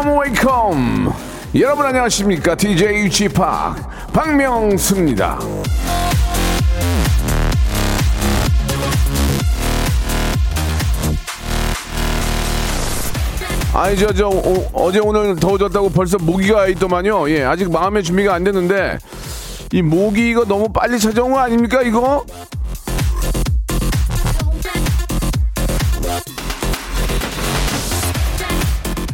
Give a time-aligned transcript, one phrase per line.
[0.00, 1.12] Welcome, welcome.
[1.54, 2.54] 여러분 안녕하십니까?
[2.54, 3.34] DJ Chip
[4.14, 5.38] 박명수입니다.
[13.74, 14.28] 아니 저저
[14.72, 17.28] 어, 제 오늘 더워졌다고 벌써 모기가 있더만요.
[17.28, 18.96] 예, 아직 마음의 준비가 안 됐는데
[19.72, 22.24] 이 모기 이거 너무 빨리 찾아온 거 아닙니까 이거?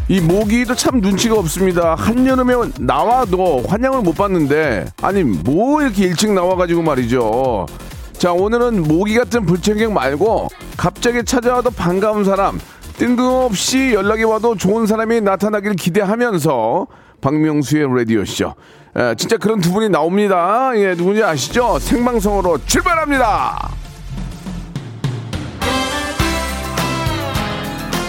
[0.08, 1.96] 이 모기도 참 눈치가 없습니다.
[1.96, 7.66] 한여름에 나와도 환영을 못 받는데 아니 뭐 이렇게 일찍 나와가지고 말이죠.
[8.12, 12.60] 자 오늘은 모기 같은 불청객 말고 갑자기 찾아와도 반가운 사람
[12.98, 16.86] 뜬금없이 연락이 와도 좋은 사람이 나타나길 기대하면서
[17.20, 18.54] 박명수의 라디오쇼
[18.96, 20.70] 에, 진짜 그런 두 분이 나옵니다.
[20.76, 21.78] 예, 누군지 아시죠?
[21.80, 23.85] 생방송으로 출발합니다.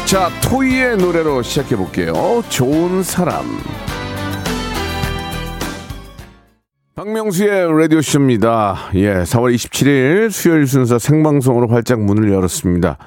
[0.08, 2.14] 자, 토이의 노래로 시작해 볼게요.
[2.48, 3.44] 좋은 사람.
[6.96, 8.92] 박명수의 라디오쇼입니다.
[8.96, 12.98] 예, 4월 27일 수요일 순서 생방송으로 활짝 문을 열었습니다.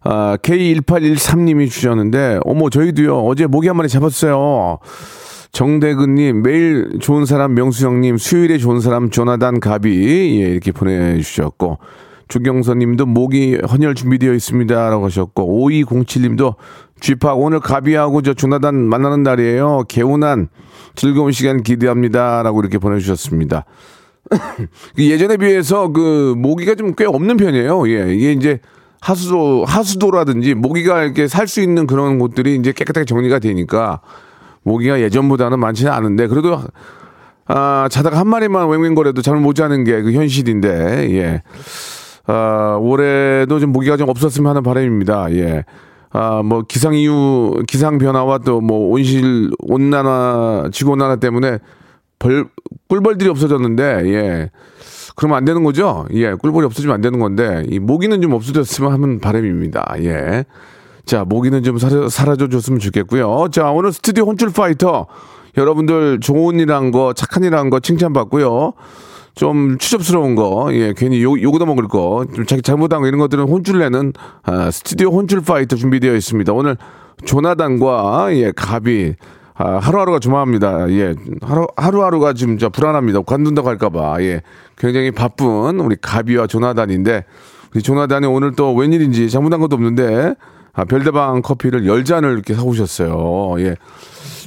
[0.00, 4.80] 아, K1813님이 주셨는데, 어머, 저희도요, 어제 모기 한 마리 잡았어요.
[5.52, 11.78] 정대근님, 매일 좋은 사람 명수 형님, 수요일에 좋은 사람 조나단 가비, 예, 이렇게 보내주셨고,
[12.28, 14.90] 주경선 님도 모기 헌혈 준비되어 있습니다.
[14.90, 16.54] 라고 하셨고, 5207 님도
[17.00, 19.84] 쥐팍 오늘 가비하고 저 조나단 만나는 날이에요.
[19.88, 20.48] 개운한
[20.94, 22.42] 즐거운 시간 기대합니다.
[22.42, 23.64] 라고 이렇게 보내주셨습니다.
[24.98, 27.88] 예전에 비해서 그 모기가 좀 꽤 없는 편이에요.
[27.90, 28.60] 예, 이게 이제
[29.00, 34.00] 하수도, 하수도라든지 모기가 이렇게 살 수 있는 그런 곳들이 이제 깨끗하게 정리가 되니까
[34.62, 36.58] 모기가 예전보다는 많지는 않은데 그래도
[37.46, 41.42] 아, 자다가 한 마리만 웽웽거려도 잠을 못 자는 게 그 현실인데, 예.
[42.26, 45.32] 아, 올해도 좀 모기가 좀 없었으면 하는 바람입니다.
[45.32, 45.64] 예.
[46.10, 51.58] 아, 뭐, 기상 이후, 기상 변화와 또 뭐, 온실, 온난화, 지구 온난화 때문에
[52.18, 52.46] 벌,
[52.88, 54.50] 꿀벌들이 없어졌는데, 예.
[55.16, 56.06] 그러면 안 되는 거죠?
[56.12, 56.34] 예.
[56.34, 59.96] 꿀벌이 없어지면 안 되는 건데, 이 모기는 좀 없어졌으면 하는 바람입니다.
[60.00, 60.44] 예.
[61.04, 63.48] 자, 모기는 좀 사라, 사라져 줬으면 좋겠고요.
[63.52, 65.06] 자, 오늘 스튜디오 혼출 파이터.
[65.56, 68.72] 여러분들 좋은 일한 거, 착한 일한 거 칭찬받고요.
[69.34, 73.18] 좀 추접스러운 거, 예, 괜히 욕, 욕 얻어 먹을 거, 좀 자기 잘못한 거 이런
[73.18, 74.12] 것들은 혼쭐 내는,
[74.44, 76.52] 아, 스튜디오 혼쭐 파이터 준비되어 있습니다.
[76.52, 76.76] 오늘
[77.24, 79.14] 조나단과, 예, 가비,
[79.54, 80.88] 아, 하루하루가 조마합니다.
[80.90, 83.22] 예, 하루, 하루하루가 지금 저 불안합니다.
[83.22, 84.42] 관둔다고 할까봐, 예,
[84.78, 87.24] 굉장히 바쁜 우리 가비와 조나단인데,
[87.74, 90.34] 우리 조나단이 오늘 또 웬일인지 잘못한 것도 없는데,
[90.74, 93.56] 아, 별다방 커피를 열 잔을 이렇게 사오셨어요.
[93.60, 93.76] 예.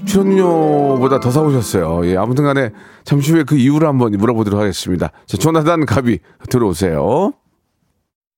[0.05, 2.05] 출연료보다 더 사오셨어요.
[2.09, 2.17] 예.
[2.17, 2.71] 아무튼 간에
[3.03, 5.11] 잠시 후에 그 이유를 한번 물어보도록 하겠습니다.
[5.25, 6.19] 자, 조나단 가비
[6.49, 7.33] 들어오세요.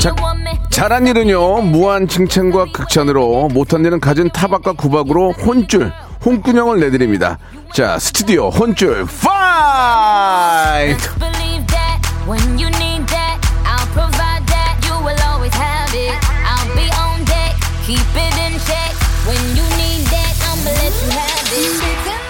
[0.00, 0.14] 자.
[0.70, 5.92] 잘한 일은요, 무한 칭찬과 극찬으로, 못한 일은 갖은 타박과 구박으로 혼줄,
[6.24, 7.38] 혼꾸녕을 내드립니다.
[7.72, 11.08] 자, 스튜디오 혼줄, fight!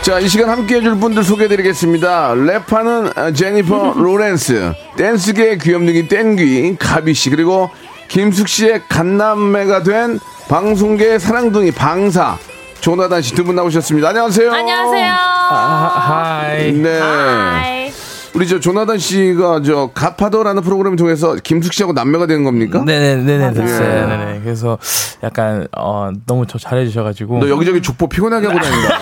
[0.03, 2.35] 자, 이 시간 함께 해줄 분들 소개해드리겠습니다.
[2.35, 7.71] 랩하는 아, 제니퍼 로렌스, 댄스계의 귀염둥이 땡귀, 가비씨, 그리고
[8.09, 12.37] 김숙 씨의 갓남매가 된 방송계의 사랑둥이 방사,
[12.81, 14.09] 조나단 씨 두 분 나오셨습니다.
[14.11, 14.53] 안녕하세요.
[14.53, 15.13] 안녕하세요.
[15.13, 16.73] hi.
[16.73, 16.99] 네.
[17.01, 17.93] hi.
[18.35, 22.83] 우리 저 조나단 씨가 저 갓파더라는 프로그램을 통해서 김숙 씨하고 남매가 된 겁니까?
[22.85, 23.87] 네네네네 됐어요.
[24.03, 24.07] 예.
[24.07, 24.41] 네네.
[24.45, 24.79] 그래서
[25.23, 27.39] 약간 어 너무 저 잘해주셔가지고.
[27.41, 28.99] 너 여기저기 족보 피곤하게 하고 다닌다.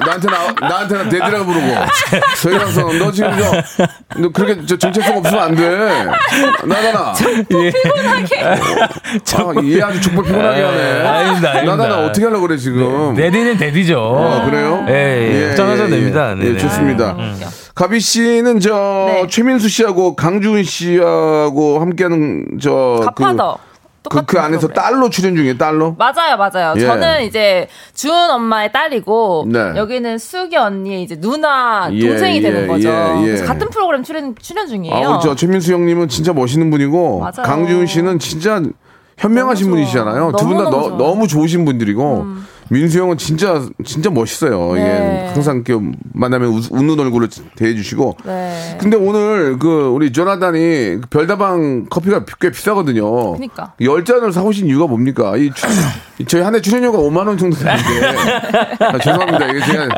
[0.00, 1.66] 나- 나한테 나 나한테 dad라고 부르고
[2.42, 3.50] 저희 방송 너 지금 저
[4.16, 5.68] 너 그렇게 저 정체성 없으면 안 돼.
[6.64, 7.14] 나나나.
[9.34, 10.78] 아, 얘 아주 족보 피곤하게 하네.
[10.78, 11.76] 에, 아닙니다, 아닙니다.
[11.76, 13.14] 나나나 어떻게 하려고 그래 지금?
[13.14, 13.98] 데디는 데디죠.
[14.18, 14.84] 아, 그래요?
[14.88, 15.46] 예, 예.
[15.48, 16.34] 걱정하셔도 됩니다.
[16.40, 16.56] 예.
[16.58, 17.16] 좋습니다.
[17.74, 19.26] 가비 씨는 저 네.
[19.28, 23.58] 최민수 씨하고 강주은 씨하고 함께하는 저 가파더.
[23.62, 23.69] 그,
[24.08, 24.74] 그, 그 안에서 프로그램.
[24.74, 25.58] 딸로 출연 중이에요.
[25.58, 25.94] 딸로.
[25.98, 26.74] 맞아요, 맞아요.
[26.76, 26.80] 예.
[26.80, 29.58] 저는 이제 주은 엄마의 딸이고 네.
[29.76, 32.88] 여기는 수기 언니의 이제 누나 예, 동생이 예, 되는 거죠.
[32.88, 33.26] 예, 예.
[33.26, 35.06] 그래서 같은 프로그램 출연 출연 중이에요.
[35.06, 37.42] 아, 우리 저 최민수 형님은 진짜 멋있는 분이고 맞아요.
[37.44, 38.62] 강지훈 씨는 진짜
[39.20, 39.76] 현명하신 너무.
[39.76, 40.32] 분이시잖아요.
[40.38, 40.70] 두 분 다.
[40.70, 42.26] 너무 좋으신 분들이고
[42.72, 44.74] 민수 형은 진짜 진짜 멋있어요.
[44.74, 44.80] 네.
[45.26, 45.74] 예, 항상 이렇게
[46.12, 48.16] 만나면 웃, 웃는 얼굴을 대해주시고.
[48.24, 48.78] 네.
[48.80, 53.32] 근데 오늘 그 우리 조나단이 별다방 커피가 꽤 비싸거든요.
[53.32, 53.72] 그니까.
[53.80, 55.36] 열 잔을 사오신 이유가 뭡니까?
[55.36, 55.66] 이, 주-
[56.20, 57.82] 이 저희 한 해 출연료가 5만 원 정도 되는데
[58.78, 59.46] 아, 죄송합니다.
[59.48, 59.88] 이게 제가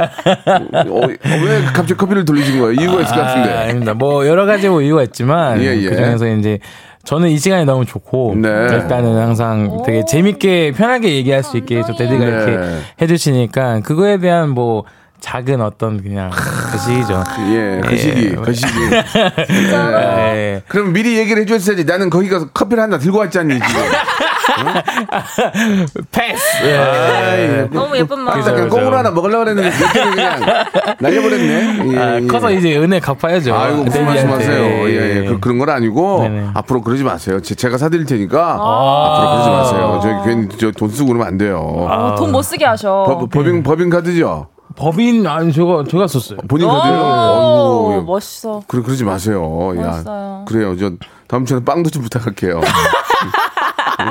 [0.89, 2.73] 어, 왜 갑자기 커피를 돌리신 거예요?
[2.81, 3.51] 이유가 있을 것 아, 같은데.
[3.53, 3.93] 아닙니다.
[3.95, 5.91] 뭐 여러 가지 뭐 이유가 있지만 예, 예.
[5.91, 6.59] 그 중에서 이제
[7.05, 8.49] 저는 이 시간이 너무 좋고 네.
[8.49, 12.27] 일단은 항상 되게 재밌게 편하게 얘기할 수 있게 좀 데디가 네.
[12.27, 12.59] 이렇게
[13.01, 14.85] 해주시니까 그거에 대한 뭐
[15.23, 17.23] 작은 어떤 그냥 그 시기죠.
[17.53, 18.73] 예, 그 시기, 그 시기.
[19.51, 20.63] 예.
[20.67, 21.85] 그럼 미리 얘기를 해줬어야지.
[21.85, 23.83] 나는 거기 가서 커피를 하나 들고 왔잖니, 지금.
[26.11, 26.43] 패스.
[26.65, 26.77] 예.
[26.77, 28.35] 아이, 너무 예쁜 마음.
[28.35, 28.69] 그래서 그냥.
[28.69, 30.41] 꽁으로 하나 먹으려고 그랬는데, 그냥
[30.99, 31.93] 날려버렸네.
[31.95, 32.27] 예, 아, 예.
[32.27, 33.55] 커서 이제 은혜 갚아야죠.
[33.55, 34.63] 아이고, 무슨 말씀하세요.
[34.63, 34.85] 때.
[34.91, 35.25] 예, 예.
[35.29, 36.49] 그, 그런 건 아니고, 네네.
[36.55, 37.41] 앞으로 그러지 마세요.
[37.41, 39.15] 제, 제가 사드릴 테니까, 아.
[39.15, 40.01] 앞으로 그러지 마세요.
[40.03, 41.59] 저기 괜히 저 돈 쓰고 그러면 안 돼요.
[41.61, 43.05] 어, 돈못 쓰게 하셔.
[43.07, 44.49] 법, 법인, 법인 카드죠?
[44.77, 46.39] 법인 아니 저거 제가 썼어요.
[46.49, 46.93] 본인 카드요?
[46.95, 48.63] 오, 어이구, 멋있어.
[48.67, 49.73] 그래, 그러지 마세요.
[49.79, 50.45] 야, 멋있어요.
[50.49, 50.77] 그래요.
[50.77, 50.91] 저
[51.29, 52.61] 다음 주에는 빵도 좀 부탁할게요.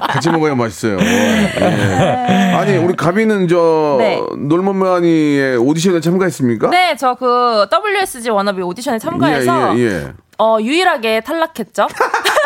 [0.10, 0.98] 같이 먹어야 맛있어요.
[1.02, 2.54] 예.
[2.56, 4.22] 아니, 우리 가비는 저 네.
[4.38, 6.70] 놀머머니의 오디션에 참가했습니까?
[6.70, 10.14] 네, 저 그 WSG 워너비 오디션에 참가해서 예, 예, 예.
[10.40, 11.88] 어, 유일하게 탈락했죠.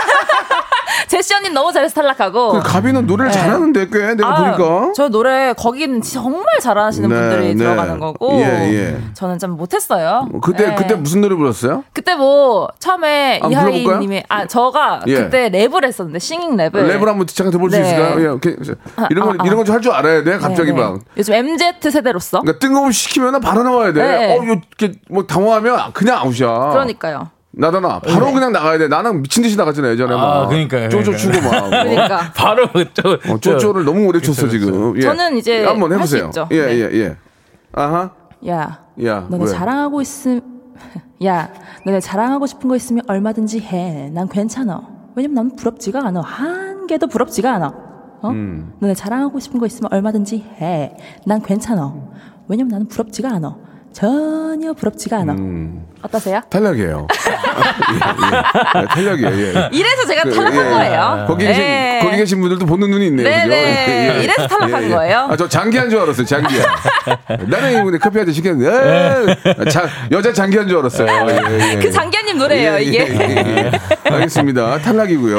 [1.08, 2.54] 제시 언니 너무 잘해서 탈락하고.
[2.54, 4.94] 그 가비는 노래를 잘하는데 꽤 내가 아, 보니까.
[4.96, 7.64] 저 노래 거기는 정말 잘하시는 네, 분들이 네.
[7.64, 8.34] 들어가는 거고.
[8.40, 8.44] 예,
[8.74, 8.98] 예.
[9.14, 10.30] 저는 좀 못했어요.
[10.42, 10.76] 그때 네.
[10.76, 11.84] 그때 무슨 노래 불렀어요?
[11.94, 14.00] 그때 뭐 처음에 한번 이하이 불러볼까요?
[14.00, 15.16] 님이 아 저가 예.
[15.16, 17.84] 그때 랩을 했었는데 singing 랩을 랩을 한번 잠깐 들어볼 수 네.
[17.86, 18.18] 있을까요?
[18.18, 18.56] 예, 이렇게
[19.10, 19.46] 이런 건 아, 아.
[19.46, 20.38] 이런 건할줄 알아야 돼.
[20.38, 20.82] 갑자기 네, 네.
[20.82, 21.00] 막.
[21.18, 24.02] 요즘 MZ 세대로서 그러니까 뜬금없이 시키면 바로 나와야 돼.
[24.02, 24.38] 네.
[24.38, 26.48] 어, 이렇게 뭐 당황하면 그냥 아웃이야.
[26.72, 28.88] 그러니까 나다나 바로 그냥 나가야 돼.
[28.88, 30.24] 나는 미친 듯이 나갔잖아 예전에 막.
[30.24, 31.18] 아, 그러니까요, 쪼쪼 그러니까요.
[31.42, 31.70] 추고 막.
[31.84, 34.96] 그러니까 바로 쪼 어, 쪼쪼를 너무 오래 췄어 지금.
[34.98, 35.02] 예.
[35.02, 36.26] 저는 이제 한번 해보세요.
[36.26, 36.48] 있죠.
[36.52, 36.76] 예, 네.
[36.80, 37.18] 예, 예.
[37.74, 38.12] 아하.
[38.48, 39.28] 야 야.
[39.30, 39.50] 너네 왜?
[39.50, 40.42] 자랑하고 있음
[41.26, 41.50] 야
[41.86, 44.82] 너네 자랑하고 싶은 거 있으면 얼마든지 해 난 괜찮아
[45.16, 47.74] 왜냐면 난 부럽지가 않아 한 개도 부럽지가 않아
[48.22, 48.74] 어 음.
[48.80, 51.94] 너네 자랑하고 싶은 거 있으면 얼마든지 해 난 괜찮아
[52.48, 53.56] 왜냐면 나는 부럽지가 않아
[53.96, 55.86] 전혀 부럽지가 않아 음.
[56.02, 56.42] 어떠세요?
[56.50, 57.08] 탈락이에요.
[57.16, 58.82] 예, 예.
[58.82, 59.32] 예, 탈락이에요.
[59.56, 59.70] 예.
[59.72, 60.70] 이래서 제가 그, 탈락한 예.
[60.70, 62.00] 거예요 거기 계신 네.
[62.04, 63.26] 거기 계신 분들도 보는 눈이 있네요.
[63.26, 63.46] 네네.
[63.46, 63.56] 그죠?
[63.56, 64.24] 예, 예.
[64.24, 65.28] 이래서 탈락한 거예요.
[65.32, 66.26] 아, 저 장기한 줄 알았어요.
[66.26, 66.68] 장기한.
[67.48, 69.28] 나는 이분에 커피 한 잔 시켰는데
[69.64, 71.08] 에이, 자, 여자 장기한 줄 알았어요.
[71.30, 71.76] 예, 예.
[71.80, 74.12] 그 장기하님 노래예요 예, 이게 예, 예, 예.
[74.14, 74.80] 알겠습니다.
[74.80, 75.38] 탈락이고요.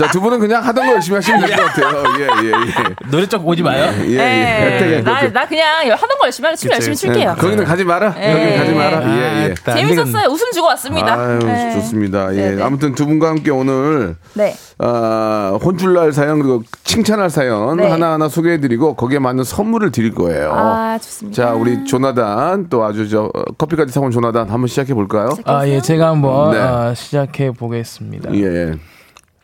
[0.00, 2.02] 자, 두 분은 그냥 하던 거 열심히 하시면 될 것 같아요.
[2.18, 3.10] 예, 예, 예.
[3.10, 3.92] 노래 쪽 오지 마요.
[4.00, 4.16] 예, 예.
[4.16, 5.02] 네.
[5.02, 8.14] 나, 그, 나 그냥 하던 거 열심히 하면 춤 열심히 예, 출게요 거기는 가지 마라.
[8.18, 8.32] 예.
[8.32, 8.98] 거기는 가지 마라.
[8.98, 9.54] 아, 예, 예.
[9.70, 11.72] 안 재밌었어요 웃음 주고 왔습니다 아유, 네.
[11.74, 12.34] 좋습니다.
[12.34, 12.50] 예.
[12.50, 12.62] 네네.
[12.62, 14.54] 아무튼 두 분과 함께 오늘 네.
[14.78, 17.86] 아, 혼쭐날 사연 그리고 칭찬할 사연 네.
[17.90, 20.52] 하나하나 소개해드리고 거기에 맞는 선물을 드릴 거예요.
[20.54, 25.28] 아 좋습니다 자, 우리 조나단 또 아주 저 어, 커피까지 사온 조나단 한번 시작해 볼까요?
[25.44, 26.58] 아, 예, 제가 한번 네.
[26.58, 28.32] 아, 시작해 보겠습니다.
[28.34, 28.72] 예.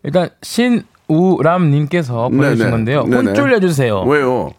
[0.07, 2.71] 일단 신우람님께서 보내주신 네네.
[2.71, 3.05] 건데요.
[3.05, 3.29] 네네.
[3.29, 4.03] 혼쭐 내주세요.
[4.03, 4.53] 왜요?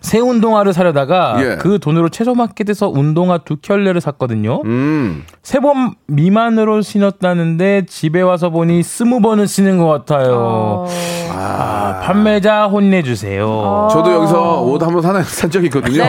[0.00, 1.56] 새 운동화를 사려다가 예.
[1.56, 4.62] 그 돈으로 채소마켓에서 운동화 두 켤레를 샀거든요.
[4.64, 5.24] 음.
[5.42, 10.86] 세번 미만으로 신었다는데 집에 와서 보니 스무 번은 신은 것 같아요.
[11.30, 13.88] 아, 판매자 혼내주세요.
[13.92, 16.02] 저도 여기서 옷 한번 하나 산 적이 있거든요.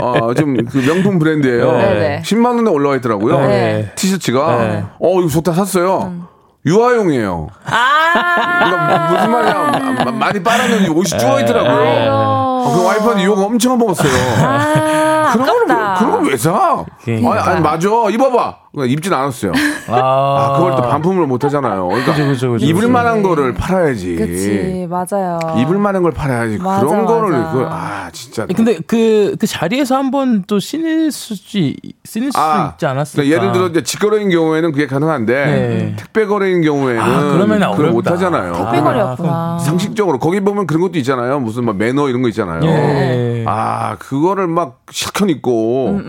[0.00, 1.72] 어, 좀그 명품 브랜드예요.
[1.72, 2.22] 네네.
[2.22, 3.40] 10만 원에 올라와 있더라고요.
[3.46, 3.92] 네.
[3.94, 4.58] 티셔츠가.
[4.64, 4.84] 네.
[5.00, 6.28] 어, 이거 좋다 샀어요.
[6.66, 7.48] 유아용이에요.
[7.64, 10.04] 아 그러니까 무슨 말이야.
[10.04, 12.08] 마- 많이 빨았는데 옷이 줄어 있더라고요.
[12.10, 14.10] 어, 그 와이프한테 욕 엄청 먹었어요.
[14.44, 15.94] 아, 그런 걸, 왜- 아깝다.
[15.98, 16.84] 그런 걸 왜 사?
[17.04, 17.32] 그러니까.
[17.32, 17.88] 아니, 아니, 맞아.
[18.10, 18.56] 입어봐.
[18.72, 19.52] 그냥 입진 않았어요.
[19.88, 21.86] 아, 아, 그걸 또 반품을 못 하잖아요.
[21.88, 22.66] 그러니까 그죠, 그죠, 그죠.
[22.66, 24.16] 입을 만한 거를 팔아야지.
[24.16, 26.58] 그치 맞아요 입을 만한 걸 팔아야지.
[26.58, 27.50] 맞아, 그런 거를 맞아.
[27.52, 28.46] 그걸 아 진짜.
[28.46, 32.38] 근데 그, 그 자리에서 한번 또 신을 수지, 신을 수
[32.72, 33.22] 있지 않았을까?
[33.22, 35.96] 그러니까 예를 들어 이제 직거래인 경우에는 그게 가능한데 네.
[35.98, 38.12] 택배 거래인 경우에는 아, 그러면 그걸 못 어렵다.
[38.12, 38.52] 하잖아요.
[38.52, 41.40] 택배 거래였구나 상식적으로 거기 보면 그런 것도 있잖아요.
[41.40, 42.60] 무슨 막 매너 이런 거 있잖아요.
[42.64, 43.44] 예.
[43.46, 46.00] 아 그거를 막 실컷 입고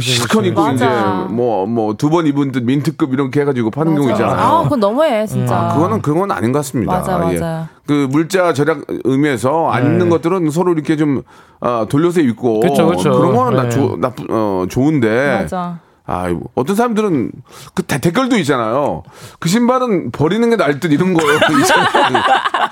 [0.00, 0.74] 실컷 입고 맞아.
[0.74, 0.86] 이제
[1.34, 4.36] 뭐뭐 두 번 입은 듯 민트급 이렇게 해가지고 파는 경우 있잖아요.
[4.38, 6.92] 아 그건 너무해 진짜 아, 그거는 그건 아닌 것 같습니다.
[6.92, 7.34] 맞아, 예.
[7.34, 7.68] 맞아.
[7.86, 11.22] 그 물자 절약 의미에서 안 입는 것들은 서로 이렇게 좀
[11.60, 13.10] 아, 돌려서 입고 그쵸, 그쵸.
[13.10, 13.68] 런 거는 나 네.
[13.70, 15.78] 조, 나쁘, 어, 좋은데 맞아
[16.10, 17.30] 아, 어떤 사람들은
[17.74, 19.02] 그 대- 댓글도 있잖아요.
[19.38, 21.38] 그 신발은 버리는 게 나을 듯 이런 거예요.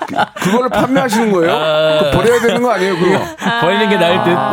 [0.07, 1.99] 그- 그거를 판매하시는 거예요?
[1.99, 3.19] 그거 버려야 되는 거 아니에요, 그거?
[3.61, 4.31] 버리는 게 나을 듯.
[4.35, 4.51] 아,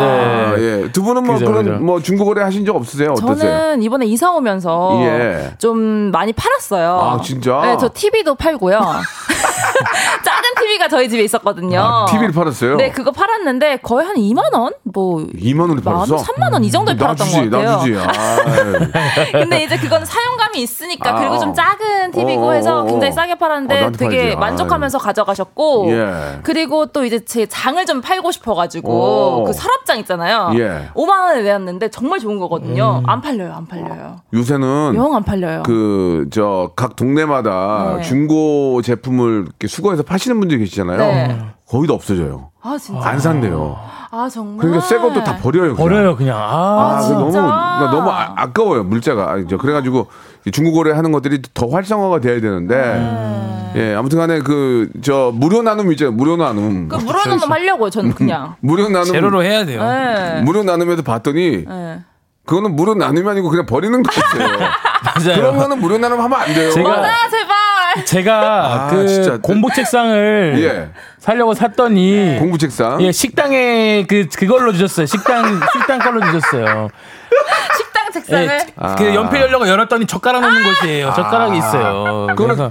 [0.57, 0.63] 네.
[0.85, 0.93] 예.
[0.93, 1.79] 두 분은 뭐 그죠, 그런 그죠.
[1.79, 3.13] 뭐 중고거래 하신 적 없으세요?
[3.13, 3.37] 어떠세요?
[3.51, 5.55] 저는 이번에 이사 오면서 예.
[5.59, 7.01] 좀 많이 팔았어요.
[7.01, 7.61] 아, 진짜?
[7.63, 8.81] 네, 저 TV도 팔고요.
[10.65, 11.79] TV가 저희 집에 있었거든요.
[11.81, 12.77] 아, TV를 팔았어요?
[12.77, 14.73] 네, 그거 팔았는데 거의 한 2만 원?
[14.85, 16.17] 뭐 2만 원에 팔았어?
[16.17, 17.77] 3만 원이 정도에 팔았던 나주지, 것 같아요.
[17.77, 17.97] 나주지.
[17.99, 21.39] 아, 근데 이제 그건 사용감이 있으니까 아, 그리고 어.
[21.39, 23.13] 좀 작은 TV고 어, 해서 어, 굉장히 어.
[23.15, 24.37] 싸게 어, 팔았는데 나한테 되게 팔지.
[24.37, 26.39] 만족하면서 가져가셨고 예.
[26.43, 28.33] 그리고 또 이제 제 장을 좀 팔고 오.
[28.33, 30.53] 싶어가지고 그 서랍장 있잖아요.
[30.57, 30.89] 예.
[30.95, 33.03] 5만 원에 내었는데 정말 좋은 거거든요.
[33.07, 34.21] 안 팔려요, 안 팔려요.
[34.33, 35.63] 요새는 영 안 팔려요.
[35.65, 38.03] 그 저 각 동네마다 네.
[38.03, 40.99] 중고 제품을 이렇게 수거해서 파시는 분들이 계시잖아요.
[40.99, 41.41] 네.
[41.69, 42.51] 거의 다 없어져요.
[42.63, 43.09] 아 진짜.
[43.09, 43.77] 안 산대요.
[44.11, 44.59] 아 정말.
[44.59, 45.75] 그러니까 새 것도 다 버려요.
[45.75, 45.77] 그냥.
[45.77, 46.39] 버려요 그냥.
[46.39, 47.41] 아, 아, 그 너무 진짜?
[47.43, 49.33] 그러니까 너무 아, 까워요 물자가.
[49.33, 50.07] 아, 저 그래가지고
[50.47, 53.73] 이 중고거래 하는 것들이 더 활성화가 돼야 되는데, 네.
[53.77, 56.13] 예, 아무튼 간에 그 저 무료 나눔 있잖아요.
[56.13, 56.89] 무료 나눔.
[56.89, 58.55] 그 물어놓는 놈 하려고요, 저는 그냥.
[58.63, 59.13] 무료 나눔.
[59.13, 59.83] 제로로 해야 돼요.
[59.83, 60.43] 네.
[60.43, 62.01] 무료 나눔에서 봤더니 네.
[62.47, 64.59] 그거는 무료 나눔이 아니고 그냥 버리는 거였어요.
[65.05, 65.37] 맞아요.
[65.41, 66.71] 그런 거는 무료 나눔 하면 안 돼요.
[66.71, 67.57] 제가- 아 제발.
[68.05, 69.39] 제가 아, 그 진짜.
[69.41, 70.89] 공부 책상을 예.
[71.19, 73.01] 사려고 샀더니 공부 책상.
[73.01, 75.07] 예, 식당에 그 그걸로 주셨어요.
[75.07, 76.89] 식당 식당 걸로 주셨어요.
[77.79, 78.45] 식당 책상을.
[78.45, 78.95] 예, 아.
[78.97, 81.13] 그 연필 열려고 열었더니 젓가락 놓는 곳이에요.
[81.15, 82.27] 젓가락이 있어요.
[82.37, 82.71] 그래서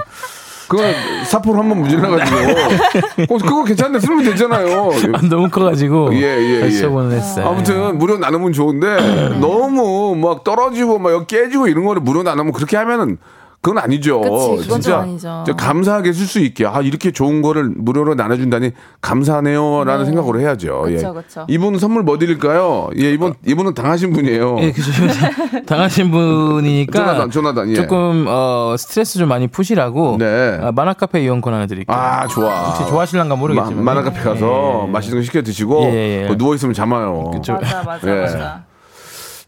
[0.68, 0.84] 그거
[1.26, 2.38] 사포로 한번 무질러가지고.
[2.38, 4.00] 어, 그거 괜찮네.
[4.00, 4.92] 쓰면 되잖아요.
[5.30, 6.64] 너무 커가지고 예, 예, 예.
[6.64, 7.48] 했어요.
[7.48, 13.18] 아무튼 무료 나누면 좋은데 너무 막 떨어지고 막 깨지고 이런 거를 무료 나누면 그렇게 하면은
[13.64, 14.20] 그건 아니죠.
[14.20, 15.44] 그치, 그건 진짜 좀 아니죠.
[15.46, 20.82] 진짜 감사하게 쓸 수 있게 아 이렇게 좋은 거를 무료로 나눠준다니 감사하네요라는 생각으로 해야죠.
[20.82, 21.22] 그쵸, 예.
[21.22, 21.46] 그쵸.
[21.48, 22.90] 이분 선물 뭐 드릴까요?
[23.00, 24.58] 예, 이분 이분은 당하신 분이에요.
[24.60, 24.92] 예, 그죠.
[25.66, 27.76] 당하신 분이니까 조나단, 조나단, 예.
[27.76, 30.60] 조금 어, 스트레스 좀 많이 푸시라고 네.
[30.62, 31.96] 아, 만화 카페 이용권 하나 드릴게요.
[31.96, 32.64] 아 좋아.
[32.66, 34.92] 혹시 좋아하실란가 모르겠지만 마, 만화 카페 가서 예.
[34.92, 36.36] 맛있는 거 시켜 드시고 예, 예.
[36.36, 37.32] 누워 있으면 잠아요.
[37.32, 37.54] 그쵸.
[37.54, 38.22] 맞아 맞아 예.
[38.24, 38.73] 맞아.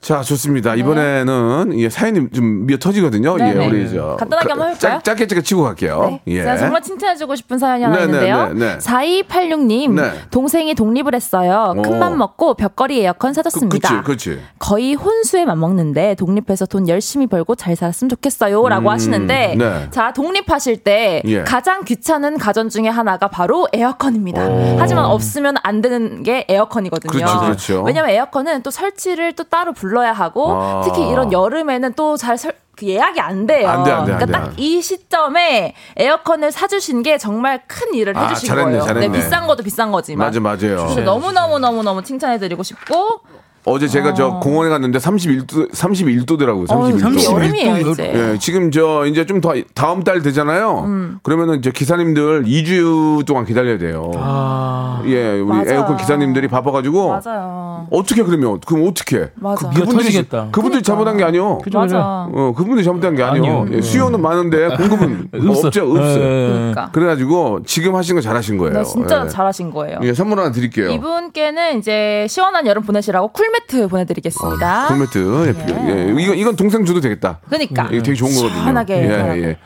[0.06, 0.76] 자, 좋습니다.
[0.76, 3.38] 이번에는 예, 사연이 좀 미어 터지거든요.
[3.40, 3.68] 예, 네네.
[3.68, 5.00] 우리 저 간단하게 한번 해볼까요?
[5.00, 6.06] 짧, 짧게 짧게 치고 갈게요.
[6.08, 6.22] 네.
[6.28, 6.44] 예.
[6.44, 8.48] 제가 정말 칭찬해주고 싶은 사연이 하나 네, 있는데요.
[8.50, 8.78] 네, 네, 네.
[8.78, 10.12] 4286님, 네.
[10.30, 11.74] 동생이 독립을 했어요.
[11.76, 11.82] 오.
[11.82, 14.04] 큰맘 먹고 벽걸이 에어컨 사줬습니다.
[14.04, 14.42] 그치, 그치.
[14.60, 18.70] 거의 혼수에 맞먹는데 독립해서 돈 열심히 벌고 잘 살았으면 좋겠어요.
[18.70, 19.88] 라고 하시는데, 네.
[19.90, 21.42] 자, 독립하실 때 예.
[21.42, 24.50] 가장 귀찮은 가전 중에 하나가 바로 에어컨입니다.
[24.50, 24.76] 오.
[24.78, 27.12] 하지만 없으면 안 되는 게 에어컨이거든요.
[27.12, 27.84] 그렇죠, 그렇죠.
[27.84, 30.82] 왜냐면 에어컨은 또 설치를 또 따로 불러 야 하고, 아.
[30.84, 33.70] 특히 이런 여름에는 또잘 설, 그 예약이 안 돼요.
[33.70, 34.32] 안 돼, 안 돼, 안 그러니까 돼.
[34.56, 38.84] 딱이 시점에 에어컨을 사주신 게 정말 큰 일을 아, 해주신 잘했네, 거예요.
[38.86, 39.08] 잘했네.
[39.08, 40.28] 네, 비싼 것도 비싼 거지만.
[40.28, 40.88] 맞아, 맞아요.
[40.88, 43.22] 그래서 너무 너무 너무 너무 칭찬해드리고 싶고.
[43.66, 46.70] 어제 제가 저 공원에 갔는데 31도 31도더라고요.
[46.72, 47.00] 어, 31도.
[47.00, 48.14] 삼십 여름이에요 또 이제.
[48.34, 50.84] 예, 지금 저 이제 좀 더 다음 달 되잖아요.
[50.86, 51.20] 음.
[51.22, 54.12] 그러면은 이제 기사님들 2주 동안 기다려야 돼요.
[54.16, 55.74] 아, 예, 우리 맞아.
[55.74, 57.88] 에어컨 기사님들이 바빠 가지고 맞아요.
[57.92, 59.30] 어떻게 그러면 그럼 어떻게?
[59.36, 59.70] 맞아.
[59.70, 60.50] 미어 터지겠다.
[60.52, 61.58] 그분들이 잘못한 게 아니요.
[61.60, 61.96] 그죠, 그죠.
[61.98, 62.28] 맞아.
[62.32, 63.62] 어, 그분들이 잘못한 게 아니요.
[63.64, 63.78] 아니요.
[63.78, 65.68] 예, 수요는 많은데 공급은 없어.
[65.68, 66.24] 없죠, 없어요.
[66.24, 66.48] 예.
[66.48, 66.90] 그러니까.
[66.92, 68.74] 그래 가지고 지금 하신 거 잘하신 거예요.
[68.80, 69.30] 네, 진짜 예.
[69.30, 70.00] 잘하신 거예요.
[70.04, 70.90] 예, 선물 하나 드릴게요.
[70.92, 74.88] 이분께는 이제 시원한 여름 보내시라고 cool 매트 보내드리겠습니다.
[74.88, 75.56] cool 매트.
[75.68, 76.22] 예, 예.
[76.22, 77.40] 이건, 이건 동생 줘도 되겠다.
[77.48, 77.86] 그러니까.
[77.92, 78.60] 이게 되게 좋은 거거든요.
[78.62, 79.42] 시원하게, 예, 시원하게.
[79.44, 79.58] 예.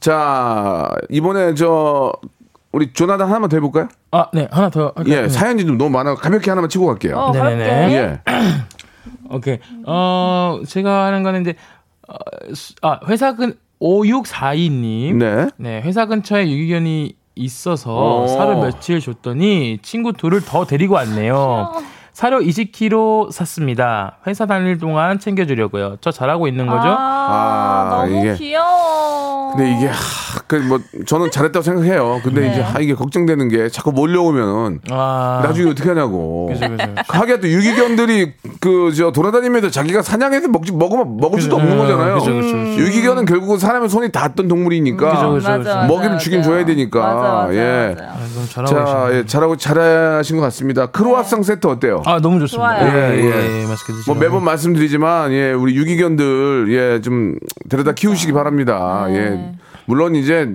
[0.00, 2.12] 자, 이번에 저,
[2.72, 3.88] 우리 조나단 하나만 더 해볼까요?
[4.10, 4.92] 아, 네 하나 더.
[4.96, 5.04] 할까요?
[5.16, 5.28] 예, 네.
[5.28, 6.14] 사연이 좀 너무 많아.
[6.16, 7.16] 가볍게 하나만 치고 갈게요.
[7.16, 7.94] 어, 네네네.
[7.94, 8.20] 예.
[9.30, 9.58] 오케이.
[9.86, 11.54] 어, 제가 하는 거는 이제
[12.08, 12.14] 어,
[12.54, 15.14] 수- 아, 회사 근 5642님.
[15.16, 15.48] 네.
[15.56, 18.26] 네, 회사 근처에 유기견이 있어서 오.
[18.26, 21.72] 사료 며칠 줬더니 친구 둘을 더 데리고 왔네요.
[22.18, 24.16] 사료 20kg 샀습니다.
[24.26, 25.98] 회사 다닐 동안 챙겨주려고요.
[26.00, 26.88] 저 잘하고 있는 거죠?
[26.88, 29.52] 아, 아, 너무 이게- 귀여워.
[29.54, 32.20] 근데 이게, 하, 그, 뭐, 저는 잘했다고 생각해요.
[32.24, 32.50] 근데 네.
[32.52, 36.46] 이제, 아, 이게 걱정되는 게 자꾸 몰려오면은, 아, 나중에 어떻게 하냐고.
[36.50, 36.84] 그죠, 그죠.
[37.06, 42.14] 하기야 또 유기견들이 그, 저, 돌아다니면서 자기가 사냥해서 먹지, 먹으면, 먹을 수도 없는 음, 거잖아요.
[42.14, 42.80] 그죠, 그죠, 그죠.
[42.82, 45.10] 유기견은 결국은 사람의 손이 닿았던 동물이니까.
[45.10, 45.48] 그죠, 그죠.
[45.50, 46.18] 맞아, 맞아, 먹이를 맞아.
[46.18, 46.98] 주긴 줘야 되니까.
[47.00, 47.94] 맞아, 맞아, 예.
[47.94, 48.04] 맞아.
[48.10, 49.08] 아, 너무 잘하고 자.
[49.12, 50.86] 예, 잘하고 잘하신 것 같습니다.
[50.86, 52.02] 크로아상 세트 어때요?
[52.06, 52.78] 아, 너무 좋습니다.
[52.80, 52.96] 좋아요.
[52.96, 53.66] 예, 예, 예, 예.
[53.66, 54.14] 맛있게 드시고.
[54.14, 57.34] 뭐 매번 말씀드리지만 예, 우리 유기견들 예, 좀
[57.68, 59.06] 데려다 키우시기 바랍니다.
[59.08, 59.14] 네.
[59.18, 59.52] 예.
[59.88, 60.46] 물론 이제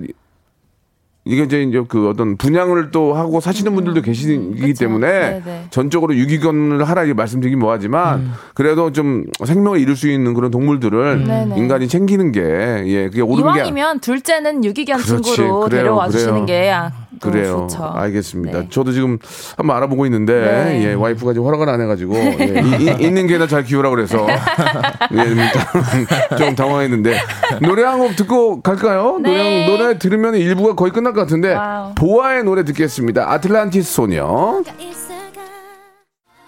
[1.26, 5.64] 이게 이제 이제 그 어떤 분양을 또 하고 사시는 분들도 계시기 때문에 네, 네.
[5.70, 8.32] 전적으로 유기견을 하라 이렇게 말씀드리긴 뭐하지만 음.
[8.52, 11.54] 그래도 좀 생명을 잃을 수 있는 그런 동물들을 네, 네.
[11.56, 12.40] 인간이 챙기는 게
[12.86, 16.46] 예, 그게 옳은 게 이왕이면 둘째는 유기견 그렇지, 친구로 그래요, 데려와 주시는 그래요.
[16.46, 17.66] 게 아, 그래요.
[17.70, 17.84] 좋죠.
[17.84, 18.58] 알겠습니다.
[18.60, 18.66] 네.
[18.68, 19.18] 저도 지금
[19.56, 20.84] 한번 알아보고 있는데 네.
[20.88, 24.26] 예, 와이프가 지금 허락을 안 해가지고 예, 이- 이- 있는 게나 잘 키우라 그래서
[25.14, 27.16] 예, 좀, 좀 당황했는데
[27.62, 29.18] 노래 한 곡 듣고 갈까요?
[29.22, 29.66] 네.
[29.66, 31.94] 노래 노래 들으면 일부가 거의 끝날 것 같은데 wow.
[31.94, 33.30] 보아의 노래 듣겠습니다.
[33.30, 34.62] 아틀란티스 소녀.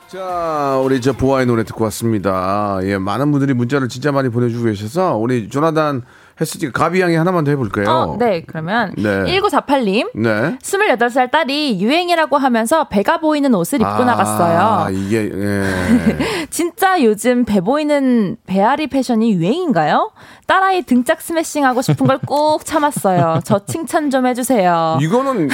[0.09, 2.79] 자, 우리 저 보아의 노래 듣고 왔습니다.
[2.85, 6.03] 예, 많은 분들이 문자를 진짜 많이 보내주고 계셔서 우리 조나단
[6.41, 7.89] 헬스지 가비 양이 하나만 더 해볼까요?
[7.89, 9.25] 어, 네, 그러면 네.
[9.25, 10.11] 1948님.
[10.15, 10.59] 네.
[10.63, 14.95] 28살 딸이 유행이라고 하면서 배가 보이는 옷을 입고 아, 나갔어요.
[14.97, 16.47] 이게 예.
[16.51, 20.13] 진짜 요즘 배 보이는 배앓이 패션이 유행인가요?
[20.47, 23.41] 딸아이 등짝 스매싱하고 싶은 걸꾹 참았어요.
[23.45, 24.99] 저 칭찬 좀 해주세요.
[25.01, 25.49] 이거는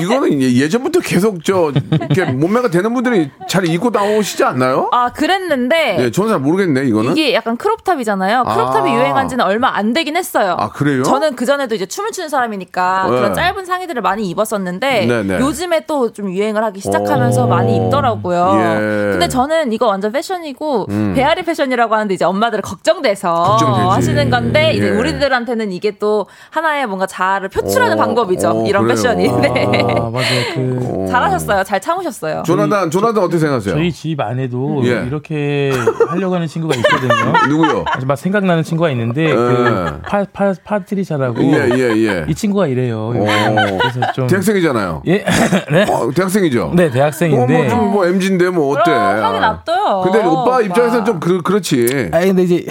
[0.00, 4.88] 이, 거는 예전부터 계속 저 이렇게 몸매가 되는 분들이 잘 입고 나오시지 않나요?
[4.92, 5.96] 아, 그랬는데.
[6.00, 7.12] 예, 저는 잘 모르겠네 이거는.
[7.12, 8.44] 이게 약간 crop top이잖아요.
[8.44, 8.94] crop top이 아.
[8.94, 10.56] 유행한 지는 얼마 안 되긴 했어요.
[10.58, 11.02] 아, 그래요?
[11.02, 13.16] 저는 그 전에도 이제 춤을 추는 사람이니까 네.
[13.16, 15.38] 그런 짧은 상의들을 많이 입었었는데 네, 네.
[15.40, 17.48] 요즘에 또 좀 유행을 하기 시작하면서 오.
[17.48, 18.56] 많이 입더라고요.
[18.58, 18.64] 예.
[18.78, 19.08] 음.
[19.12, 23.86] 근데 저는 이거 완전 패션이고 배앓이 패션이라고 하는데 이제 엄마들은 걱정돼서 걱정되지.
[23.88, 24.90] 하시는 건데 이제 예.
[24.90, 27.98] 우리들한테는 이게 또 하나의 뭔가 자아를 표출하는 오.
[27.98, 28.50] 방법이죠.
[28.62, 28.96] 오, 이런 그래요.
[28.96, 29.28] 패션이.
[29.42, 29.84] 네.
[29.98, 30.54] 아, 맞아요.
[30.54, 31.64] 그 잘하셨어요.
[31.64, 32.42] 잘 참으셨어요.
[32.44, 33.74] 조나단 조나단 어떻게 생각하세요?
[33.74, 35.04] 저희 집 안에도 예.
[35.06, 35.72] 이렇게
[36.08, 37.32] 하려고 하는 친구가 있거든요.
[37.48, 37.84] 누구요?
[38.06, 42.24] 막 생각나는 친구가 있는데 그 파, 파, 파트리샤라고 예, 예, 예.
[42.28, 43.10] 이 친구가 이래요.
[43.10, 45.02] 그래서 좀 대학생이잖아요.
[45.06, 45.24] 예,
[45.70, 46.72] 네, 어, 대학생이죠.
[46.74, 47.58] 네 어, 대학생인데.
[47.58, 48.90] 뭐, 좀 뭐, MG인데, 뭐, 어때?
[48.90, 50.00] 그럼 하긴 놔둬요.
[50.04, 50.60] 근데 오빠 오빠.
[50.60, 52.10] 입장에서는 좀 그, 그렇지.
[52.12, 52.64] 아 근데 이제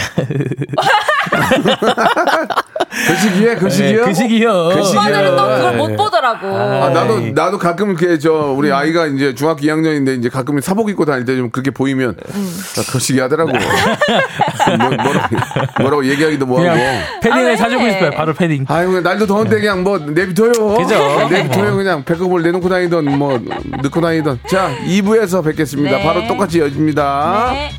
[1.62, 3.98] 그 시기에, 그 시기에.
[3.98, 4.70] 그 시기요.
[4.74, 5.00] 그 시기요.
[5.00, 5.78] 엄마들은 또 그걸 예.
[5.78, 6.48] 못 보더라고.
[6.48, 7.32] 아, 나도, 에이.
[7.34, 11.38] 나도 가끔 이렇게 저, 우리 아이가 이제 중학교 2학년인데 이제 가끔 사복 입고 다닐 때
[11.38, 13.52] 좀 그렇게 보이면, 아, 그 시기 하더라고.
[14.80, 15.36] 뭐, 뭐라고,
[15.80, 16.80] 뭐라고 얘기하기도 뭐하고.
[17.22, 17.56] 패딩을 아, 왜?
[17.58, 18.12] 사주고 싶어요.
[18.12, 18.66] 바로 패딩.
[18.70, 20.52] 아유, 날도 더운데 그냥 뭐 내비둬요.
[20.52, 21.28] 그죠?
[21.30, 21.76] 내비둬요.
[21.76, 23.40] 그냥 배꼽을 내놓고 다니던 뭐
[23.84, 24.40] 넣고 다니던.
[24.48, 25.98] 자, 2부에서 뵙겠습니다.
[25.98, 26.04] 네.
[26.04, 27.52] 바로 똑같이 여집니다.
[27.54, 27.70] 네.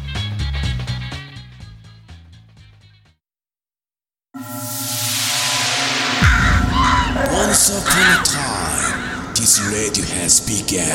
[7.69, 10.89] Once upon a time, this radio has begun.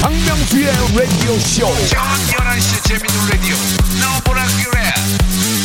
[0.00, 1.66] 박명수의 라디오 쇼.
[1.88, 3.56] 저녁 11시 재밌는 라디오.
[4.00, 4.94] 너보라 그래.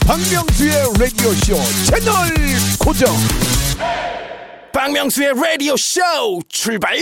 [0.08, 2.34] 박명수의 라디오 쇼 채널
[2.80, 3.16] 고정.
[4.74, 6.02] 박명수의 라디오 쇼
[6.50, 6.98] 출발.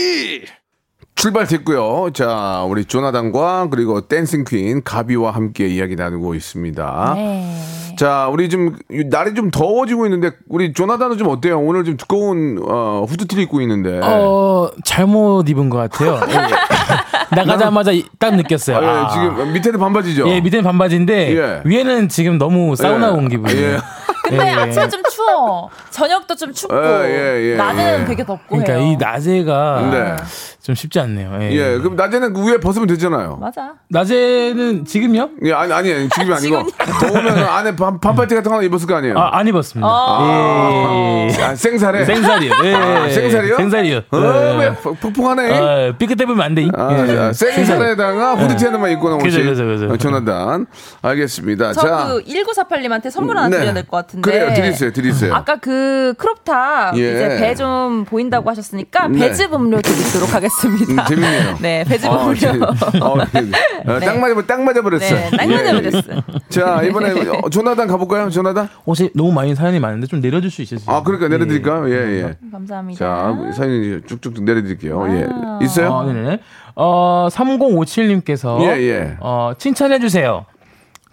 [1.15, 2.11] 출발됐고요.
[2.13, 7.13] 자, 우리 조나단과 그리고 댄싱 퀸 가비와 함께 이야기 나누고 있습니다.
[7.15, 7.55] 네.
[7.97, 8.75] 자, 우리 좀
[9.09, 11.59] 날이 좀 더워지고 있는데 우리 조나단은 좀 어때요?
[11.59, 13.99] 오늘 좀 두꺼운 어, 후드티를 입고 있는데.
[14.03, 16.19] 어 잘못 입은 것 같아요.
[16.27, 17.35] 예.
[17.35, 18.77] 나가자마자 이- 딱 느꼈어요.
[18.77, 19.09] 아, 예, 아.
[19.09, 20.27] 지금 밑에는 반바지죠.
[20.29, 21.61] 예 밑에는 반바지인데 예.
[21.65, 23.11] 위에는 지금 너무 사우나 예.
[23.11, 23.79] 온 기분이에요.
[24.25, 24.29] 예.
[24.29, 24.51] 근데 예.
[24.53, 25.69] 아침에 좀 추워.
[25.89, 26.75] 저녁도 좀 춥고.
[26.75, 28.05] 예, 예, 예, 낮은 예.
[28.05, 28.83] 되게 덥고 그러니까 해요.
[28.91, 30.15] 이 낮에가 네.
[30.61, 31.37] 좀 쉽지 않네요.
[31.41, 31.51] 예.
[31.51, 33.37] 예, 그럼 낮에는 그 위에 벗으면 되잖아요.
[33.41, 33.73] 맞아.
[33.89, 35.29] 낮에는 지금요?
[35.45, 36.63] 예, 아니, 아니, 지금이 아니고.
[37.01, 39.17] 더우면 안에 반, 반팔티 같은 거 하나 입었을 거 아니에요?
[39.17, 39.87] 아, 안 입었습니다.
[39.87, 41.27] 어.
[41.31, 41.43] 예.
[41.43, 42.05] 아, 생살에?
[42.05, 42.53] 생살이요.
[42.65, 42.73] 예.
[42.75, 43.57] 아, 생살이요?
[43.57, 43.97] 생살이요.
[44.11, 44.57] 어, 예.
[44.59, 45.57] 왜 폭풍하네?
[45.57, 46.67] 아, 삐끗해 보면 안 돼.
[46.75, 47.15] 아, 예.
[47.15, 49.93] 자, 생살에다가 후드티 하나만 입고 나오시 그죠, 그죠, 그죠.
[49.93, 50.67] 어, 조나단.
[51.01, 51.73] 알겠습니다.
[51.73, 52.05] 저 자.
[52.07, 53.57] 그 1948님한테 선물 하나 네.
[53.57, 54.21] 드려야 될 것 같 은데.
[54.31, 55.33] 그래요, 드리세요, 드리세요.
[55.33, 57.11] 아까 그 crop top 예.
[57.11, 59.19] 이제 배 좀 보인다고 하셨으니까 네.
[59.19, 61.03] 배즙 음료 드리도록 하겠습니다.
[61.03, 61.57] 음, 재밌네요.
[61.61, 62.35] 네, 배즙 어, 음료.
[62.35, 63.51] 재- 어, 네.
[63.85, 65.15] 어, 딱 맞아, 딱 맞아 버렸어요.
[65.15, 66.21] 네, 딱 맞아버렸어요.
[66.49, 67.11] 자, 이번에
[67.43, 68.69] 어, 조나단 가볼까요, 조나단?
[68.87, 70.95] 혹시 너무 많이 사연이 많은데 좀 내려줄 수 있으세요?
[70.95, 71.89] 아, 그러니까 내려드릴까요?
[71.89, 71.93] 예,
[72.23, 72.33] 예.
[72.51, 72.97] 감사합니다.
[72.99, 75.05] 자, 사연 쭉쭉 내려드릴게요.
[75.09, 75.65] 예.
[75.65, 75.89] 있어요?
[75.91, 76.39] 어, 네네.
[76.75, 79.17] 어, 3057님께서 예, 예.
[79.19, 80.45] 어, 칭찬해 주세요.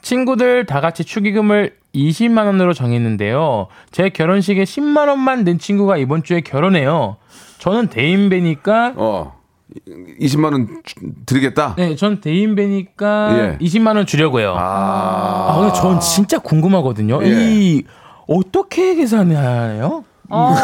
[0.03, 3.69] 친구들 다 같이 축의금을 20만 원으로 정했는데요.
[3.91, 7.17] 제 결혼식에 10만 원만 낸 친구가 이번 주에 결혼해요.
[7.59, 9.39] 저는 대인배니까 어.
[10.21, 10.95] 20만 원 주-
[11.27, 11.75] 드리겠다.
[11.77, 13.65] 네, 전 대인배니까 예.
[13.65, 14.55] 20만 원 주려고요.
[14.57, 15.47] 아.
[15.51, 17.21] 아, 근데 전 진짜 궁금하거든요.
[17.25, 17.29] 예.
[17.29, 17.83] 이
[18.27, 20.05] 어떻게 계산하나요?
[20.31, 20.55] 어.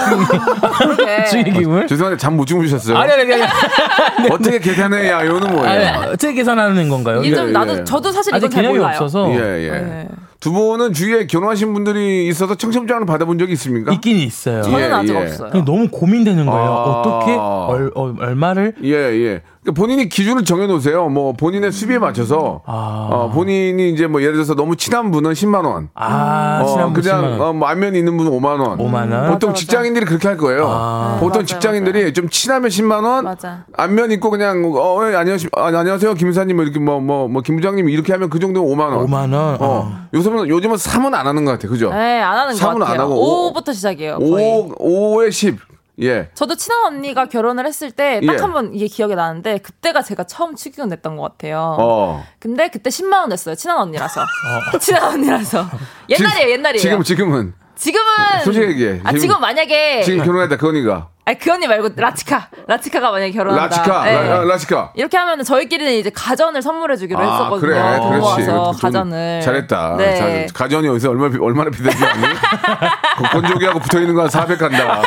[1.30, 1.86] 축의금을?
[1.88, 2.96] 죄송한데 잠 못 주무셨어요?
[2.98, 3.42] 아니 아니 아니.
[3.42, 4.28] 아니.
[4.32, 5.68] 어떻게 계산해야 이거는 뭐예요?
[5.70, 7.22] 아니, 어떻게 계산하는 건가요?
[7.22, 7.84] 이게 좀 예, 나도 예.
[7.84, 8.86] 저도 사실 이건 잘 몰라요.
[8.88, 9.70] 없어서 예, 예.
[9.70, 10.08] 네.
[10.40, 13.92] 두 분은 주위에 결혼하신 분들이 있어서 청첩장을 받아본 적이 있습니까?
[13.92, 14.62] 있긴 있어요.
[14.62, 15.18] 저는 예, 아직 예.
[15.18, 15.64] 없어요.
[15.64, 16.66] 너무 고민되는 거예요.
[16.70, 17.00] 아.
[17.00, 19.42] 어떻게 얼, 어, 얼마를 예, 예.
[19.64, 21.08] 그러니까 본인이 기준을 정해놓으세요.
[21.08, 25.88] 뭐 본인의 수입에 맞춰서 어, 본인이 이제 뭐 예를 들어서 너무 친한 분은 10만 원.
[25.94, 27.40] 아, 어, 친한 분 그냥 10만 원.
[27.40, 28.78] 어, 뭐 안면이 있는 분은 5만 원.
[28.78, 29.30] 5만 원.
[29.32, 29.60] 보통 맞아.
[29.60, 31.16] 직장인들이 그렇게 할 거예요.
[31.18, 33.64] 보통 맞아요, 직장인들이 좀 친하면 10만 원, 맞아.
[33.74, 37.40] 안면 있고 그냥 어, 예, 안녕하세요, 아, 안녕하세요, 김 이사님 뭐 이렇게 뭐 뭐 뭐
[37.42, 39.06] 김부장님 이렇게 하면 그 정도 5만 원.
[39.06, 39.56] 5만 원.
[39.60, 39.92] 어.
[40.12, 41.90] 요즘은 요즘은 3은 안 하는 것 같아, 그죠?
[41.90, 43.00] 네, 안 하는 것 삼은 안 같아요.
[43.00, 44.18] 하고 5부터 시작이에요.
[44.18, 44.44] 거의.
[44.78, 45.58] 5, 5에 10.
[46.02, 46.28] 예.
[46.34, 48.40] 저도 친한 언니가 결혼을 했을 때딱 예.
[48.40, 51.76] 한번 이게 기억이 나는데 그때가 제가 처음 축의금 냈던 것 같아요.
[51.78, 52.24] 어.
[52.40, 53.54] 근데 그때 10만 원 냈어요.
[53.54, 54.20] 친한 언니라서.
[54.80, 55.64] 친한 언니라서.
[56.10, 56.82] 옛날이에요, 옛날이에요.
[56.82, 58.04] 지금 지금은 지금은
[58.44, 59.00] 솔직히 얘기해.
[59.04, 63.32] 아 지금- 지금 만약에 지금 결혼했다 그 언니가 아니 그 언니 말고 라치카 라치카가 만약에
[63.32, 63.64] 결혼한다.
[63.76, 64.28] 라치카 네.
[64.28, 64.90] 라, 라 치카.
[64.94, 67.60] 이렇게 하면 저희끼리는 이제 가전을 선물해 주기로 아 했었거든요.
[67.72, 68.80] 그래 돈 그렇지.
[68.82, 69.40] 가전을.
[69.42, 69.94] 잘했다.
[69.96, 70.46] 네.
[70.46, 72.22] 자, 가전이 어디서 얼마 비- 얼마나 비싼지 아니?
[73.16, 75.00] 그 건조기하고 붙어 있는 건400 간다.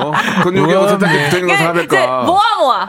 [0.00, 0.12] 어?
[0.42, 2.22] 건조기하고 세탁기 붙어 있는 건400 이제 가.
[2.22, 2.40] 모아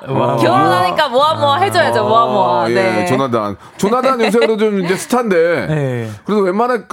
[0.07, 2.61] 모아 결혼하니까 모아 모아 해줘야죠 모아 모아.
[2.63, 3.01] 어, 네.
[3.01, 3.57] 예, 조나단.
[3.75, 5.65] 조나단 요새 그래도 좀 이제 스타인데.
[5.67, 6.09] 네.
[6.23, 6.87] 그래도 웬만한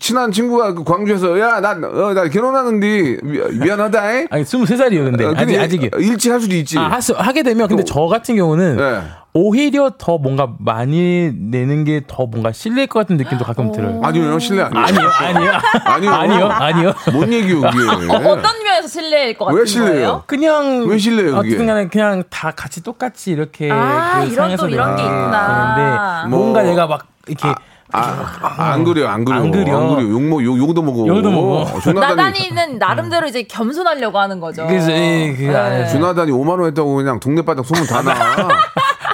[0.00, 4.12] 친한 친구가 그 광주에서 야, 난, 어, 나 결혼하는데 미, 미안하다.
[4.12, 4.26] 잉?
[4.30, 5.90] 아니 23 살이요 근데 어, 아직 근데 아직이요.
[5.98, 6.78] 일찍 할 수도 있지.
[6.78, 9.00] 아, 하, 하게 되면 근데 저 같은 경우는 네.
[9.32, 14.00] 오히려 더 뭔가 많이 내는 게 더 뭔가 실례일 것 같은 느낌도 가끔 들어요.
[14.02, 14.84] 아니요, 실례 아니에요.
[14.84, 15.50] 아니요, 아니요,
[15.84, 16.10] 아니요.
[16.12, 16.92] 아니요, 아니요.
[17.12, 17.78] 뭔 얘기요, 그게.
[18.12, 19.92] 어, 어떤 면에서 실례일 것 같은 왜 실례예요?
[19.92, 20.22] 거예요?
[20.26, 21.48] 그냥 왜 실례예요, 그게?
[21.48, 26.26] 어쨌든 간에 그냥 다 같이 똑같이 이렇게 아, 이런 상에서 또 이런 게 내는 있구나.
[26.26, 27.54] 되는데 뭔가 내가 막 이렇게 아,
[27.92, 29.40] 안 그래요, 안 그래요.
[29.42, 29.78] 안 그려.
[29.78, 30.10] 안 그래요.
[30.10, 31.06] 욕, 먹, 욕, 욕도 먹어.
[31.06, 31.80] 욕도 먹어.
[31.80, 34.66] 조나단이, 나단이는 나름대로 이제 겸손하려고 하는 거죠.
[34.66, 35.86] 그래서 예, 안 해요.
[35.90, 38.14] 조나단이 5만원 했다고 그냥 동네 바닥 소문 다 나.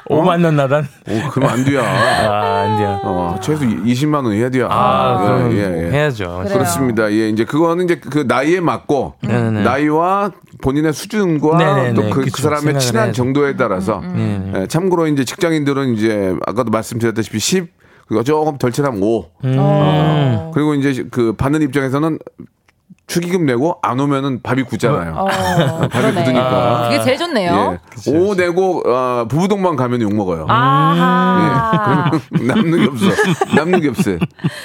[0.08, 0.84] 5만 원 나단.
[1.08, 1.82] 어, 그러면 안 돼야.
[1.82, 3.00] 아, 안 돼요.
[3.02, 4.68] 어, 최소 20만 원 해야 돼야.
[4.70, 5.90] 아, 그럼 예, 예, 예.
[5.90, 6.42] 해야죠.
[6.44, 6.52] 그래요.
[6.58, 7.10] 그렇습니다.
[7.10, 9.62] 예, 이제 그거는 이제 그 나이에 맞고 네네네.
[9.64, 10.30] 나이와
[10.62, 11.94] 본인의 수준과 네네네.
[11.94, 12.30] 또 그.
[12.30, 13.16] 사람의 친한 해야죠.
[13.16, 14.52] 정도에 따라서 네네.
[14.62, 17.75] 예, 참고로 이제 직장인들은 이제 아까도 말씀드렸다시피 10
[18.06, 20.50] 그리고 조금 덜 친하면 5 어.
[20.54, 22.18] 그리고 이제 그 받는 입장에서는
[23.06, 25.14] 축의금 내고 안 오면은 밥이 굳잖아요.
[25.14, 25.26] 어,
[25.88, 26.20] 밥이 그러네.
[26.22, 26.88] 굳으니까.
[26.90, 27.78] 그게 제일 좋네요.
[28.08, 28.10] 예.
[28.18, 30.46] 5 내고 어, 부부동반 가면 욕 먹어요.
[30.48, 32.10] 아하.
[32.40, 32.42] 예.
[32.46, 33.06] 남는 게 없어.
[33.54, 34.18] 남는 게 없어요.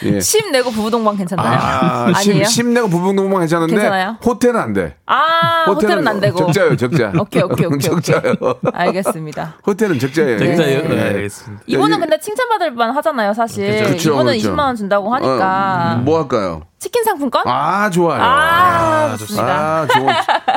[0.05, 0.19] 예.
[0.19, 1.47] 10 내고 부부동반 괜찮나요?
[1.59, 2.45] 아, 아니에요?
[2.45, 4.17] 10, 10 내고 부부동반 괜찮은데 괜찮아요?
[4.25, 4.95] 호텔은 안 돼.
[5.05, 6.37] 아, 호텔은, 안 되고.
[6.37, 7.11] 적자요, 적자.
[7.19, 7.79] 오케이, 오케이, 오케이.
[7.79, 8.33] 적자요.
[8.73, 9.55] 알겠습니다.
[9.67, 10.39] 호텔은 적자예요.
[10.39, 10.67] 적자요?
[10.67, 10.81] 예.
[10.81, 11.63] 네, 알겠습니다.
[11.67, 11.99] 이거는 예.
[12.01, 13.83] 근데 칭찬받을 만 하잖아요, 사실.
[13.83, 14.51] 그쵸, 이거는 그쵸.
[14.53, 15.97] 20만 원 준다고 하니까.
[15.97, 16.63] 어, 뭐 할까요?
[16.81, 17.43] 치킨 상품권?
[17.47, 18.19] 아, 좋아요.
[18.19, 19.47] 아, 좋습니다.
[19.47, 20.07] 아, 좋은,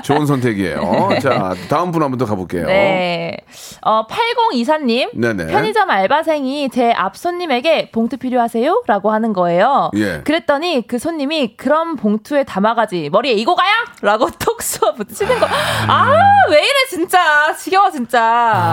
[0.03, 1.11] 좋은 선택이에요.
[1.21, 2.67] 자, 다음 분 한번 더 가볼게요.
[2.67, 3.37] 네.
[3.83, 5.11] 어, 8024님.
[5.21, 5.49] 네네.
[5.49, 8.85] 편의점 알바생이 제 앞 손님에게 봉투 필요하세요?
[8.87, 9.91] 라고 하는 거예요.
[9.97, 10.23] 예.
[10.25, 13.11] 그랬더니 그 손님이 그럼 봉투에 담아가지.
[13.13, 13.71] 머리에 이고 가요?
[14.01, 15.47] 라고 톡 쏘아 붙이는 거.
[15.89, 16.09] 아,
[16.51, 17.55] 왜 이래, 진짜.
[17.55, 18.23] 지겨워, 진짜.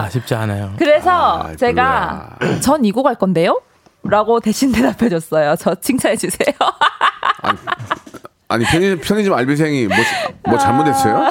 [0.06, 0.72] 아, 쉽지 않아요.
[0.78, 2.30] 그래서 아, 제가
[2.62, 3.60] 전 이고 갈 건데요?
[4.04, 5.56] 라고 대신 대답해줬어요.
[5.58, 6.56] 저 칭찬해주세요.
[8.48, 9.96] 아니, 편의점, 편의점 알바생이 뭐,
[10.50, 11.30] 뭐 잘못했어요?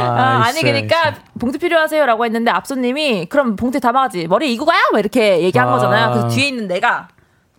[0.00, 1.22] 아, 아니 있어요, 그러니까 있어요.
[1.38, 4.80] 봉투 필요하세요라고 했는데 앞손님이 그럼 봉투에 담아가지 머리 이고 가요?
[4.92, 5.72] 막 이렇게 얘기한 아.
[5.72, 6.10] 거잖아요.
[6.10, 7.08] 그래서 뒤에 있는 내가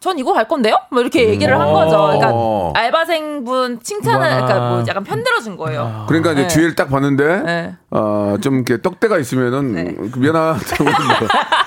[0.08, 0.78] 전 이거 갈 건데요?
[0.90, 1.98] 뭐 이렇게 얘기를 한 거죠.
[1.98, 2.72] 그러니까 어.
[2.74, 4.36] 알바생분 칭찬을 와.
[4.36, 6.06] 그러니까 뭐 약간 편들어 준 거예요.
[6.08, 6.48] 그러니까 이제 네.
[6.48, 7.76] 뒤를 딱 봤는데, 네.
[7.92, 9.96] 어, 좀 이렇게 떡대가 있으면은, 네.
[10.12, 10.86] 그 미안하다고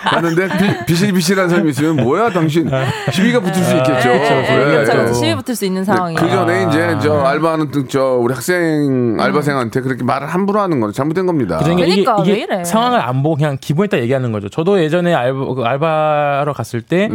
[0.05, 2.70] 하는데, 비, 비실비실한 사람이 있으면, 뭐야, 당신.
[3.12, 4.09] 시비가 붙을 수 있겠죠.
[4.09, 4.92] 네, 네, 예, 그렇죠.
[4.92, 4.96] 예.
[4.96, 5.12] 그렇죠.
[5.12, 6.18] 시비 붙을 수 있는 상황이에요.
[6.18, 6.98] 그 전에 이제 아.
[6.98, 11.59] 저 알바하는 또저 우리 학생 알바생한테 그렇게 말을 함부로 하는 건 잘못된 겁니다.
[11.59, 12.64] 그러니까 이게, 그러니까, 이게 왜 이래.
[12.64, 14.48] 상황을 안 보고 그냥 기분에 딱 얘기하는 거죠.
[14.48, 17.11] 저도 예전에 알바, 그 알바하러 갔을 때.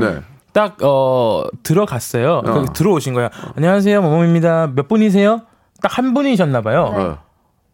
[0.55, 0.61] 네.
[0.61, 2.37] 딱, 어, 들어갔어요.
[2.37, 2.41] 어.
[2.41, 3.29] 그 들어오신 거야.
[3.57, 4.71] 안녕하세요, 뭐뭐입니다.
[4.73, 5.41] 몇 분이세요?
[5.81, 7.17] 딱 한 분이셨나봐요.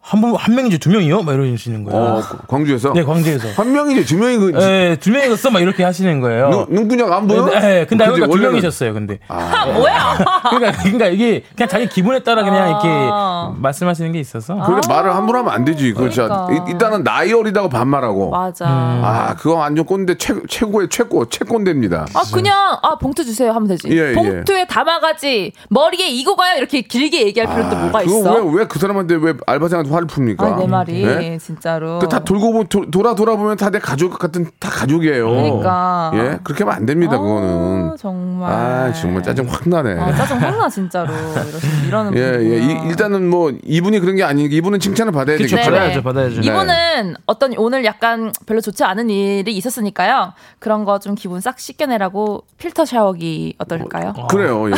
[0.02, 0.12] 어.
[0.12, 1.22] 한 분, 한 명이지 두 명이요?
[1.22, 2.00] 막 이러시는 거예요.
[2.00, 3.48] 어, 광주에서 네, 광주에서.
[3.56, 5.50] 한 명이지 두 명이 그 네, 두 명이었어?
[5.50, 6.50] 막 이렇게 하시는 거예요.
[6.50, 7.44] 눈, 눈구녕 안 보여?
[7.46, 8.20] 네, 네, 근데 그지?
[8.20, 9.20] 여기가 두 원래는- 명이셨어요, 근데.
[9.28, 10.18] 아, 뭐야?
[10.50, 12.68] 그러니까, 그러니까 이게 그냥 자기 기분에 따라 그냥 아.
[12.68, 14.54] 이렇게 말씀하시는 게 있어서.
[14.66, 15.92] 그래 말을 함부로 하면 안 되지.
[15.94, 16.64] 그 진짜 그러니까.
[16.66, 18.30] 일- 일단은 나이 어리다고 반말하고.
[18.30, 18.66] 맞아.
[18.68, 22.06] 아 그거 완전 꼰대 최, 최고의 최고 최꼰대입니다.
[22.14, 23.88] 아 그냥 아 봉투 주세요 하면 되지.
[23.90, 24.12] 예, 예.
[24.14, 28.32] 봉투에 담아가지 머리에 이고 가요 이렇게 길게 얘기할 필요도 뭐가 아, 그거 있어?
[28.44, 30.42] 왜 왜 그 사람한테 왜 알바생한테 화를 풉니까?
[30.42, 31.38] 아니 내 말이 네?
[31.38, 31.98] 진짜로.
[31.98, 35.28] 그 다 돌고 보- 도- 돌아 돌아보면 다 내 가족 같은 다 가족이에요.
[35.30, 36.10] 그러니까.
[36.14, 37.16] 예 그렇게 하면 안 됩니다.
[37.16, 37.96] 아, 그거는.
[37.98, 38.52] 정말.
[38.52, 39.98] 아 정말 짜증 확 나네.
[39.98, 42.58] 아, 짜증 확 나 진짜로 이러시, 이러는 예, 예.
[42.58, 45.70] 이- 일단은 뭐 이분이 그런 게 아니니까 이분은 칭찬을 받아야 그쵸, 되겠죠.
[45.70, 46.40] 받아야죠, 받아야죠.
[46.40, 46.46] 네.
[46.46, 50.32] 이분은 어떤 오늘 약간 별로 좋지 않은 일이 있었으니까요.
[50.58, 54.12] 그런 거 좀 기분 싹 씻겨내라고 필터 샤워기 어떨까요?
[54.30, 54.68] 그래요.
[54.70, 54.74] 예.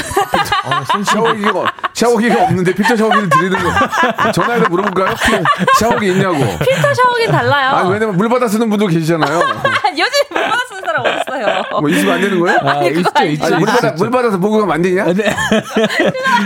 [1.04, 5.03] 샤워기가 샤워기가 없는데 필터 샤워기를 드리는 거 전화해서 물어볼까요?
[5.04, 5.14] 있나요?
[5.16, 6.38] 피- 샤워기 있냐고.
[6.38, 7.70] 필터 샤워기 달라요.
[7.76, 9.38] 아니 왜냐면 물 받아 쓰는 분도 계시잖아요.
[9.92, 11.64] 요즘 물 받아 쓰는 사람 어딨어요?
[11.80, 12.58] 뭐 있으면 안 되는 거예요?
[12.62, 13.44] 아, 있죠, 있죠.
[13.46, 15.04] 아니, 물 받아 물 받아서 보고 가면 안 되냐?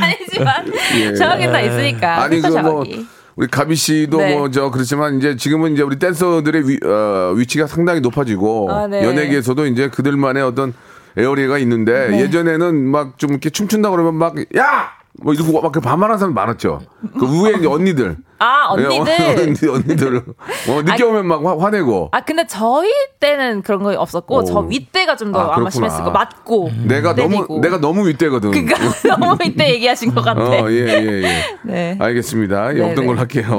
[0.03, 1.15] 아니지만 예.
[1.15, 2.23] 샤워기 다 있으니까.
[2.23, 3.07] 아니 필터 그뭐 샤워기.
[3.37, 4.35] 우리 가비 씨도 네.
[4.37, 9.05] 뭐저 그렇지만 이제 지금은 이제 우리 댄서들의 위, 어, 위치가 상당히 높아지고 아, 네.
[9.05, 10.75] 연예계에서도 이제 그들만의 어떤
[11.17, 12.21] 에어리가 있는데 네.
[12.23, 14.91] 예전에는 막 좀 이렇게 춤춘다 그러면 막 야!
[15.21, 16.81] 뭐 이러고 막 반말하는 사람 많았죠.
[17.19, 18.17] 그 위에 이제 언니들.
[18.39, 19.15] 아 예, 언니들.
[19.41, 20.17] 언니, 언니들.
[20.19, 22.11] 어, 늦게 아니, 오면 막 화, 화내고.
[22.13, 24.45] 아 근데 저희 때는 그런 거 없었고 오.
[24.45, 25.71] 저 윗대가 좀더 아, 아마.
[25.71, 27.61] 심했을 거 맞고 내가 너무 때리고.
[27.61, 28.51] 내가 너무 윗대거든.
[28.51, 28.77] 그러니까
[29.17, 30.41] 너무 윗대 얘기하신 것 같아.
[30.43, 31.45] 어, 예, 예, 예.
[31.63, 31.97] 네.
[31.99, 32.75] 알겠습니다.
[32.75, 33.07] 예, 네, 없던 네.
[33.07, 33.59] 걸로 할게요.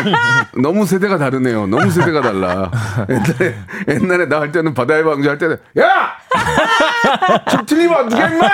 [0.60, 1.66] 너무 세대가 다르네요.
[1.66, 2.70] 너무 세대가 달라.
[3.08, 3.54] 옛날에,
[3.88, 6.12] 옛날에 나 할 때는 바다의 왕자 할 때는, 야!
[7.50, 8.48] 좀 틀리면 누가 임마!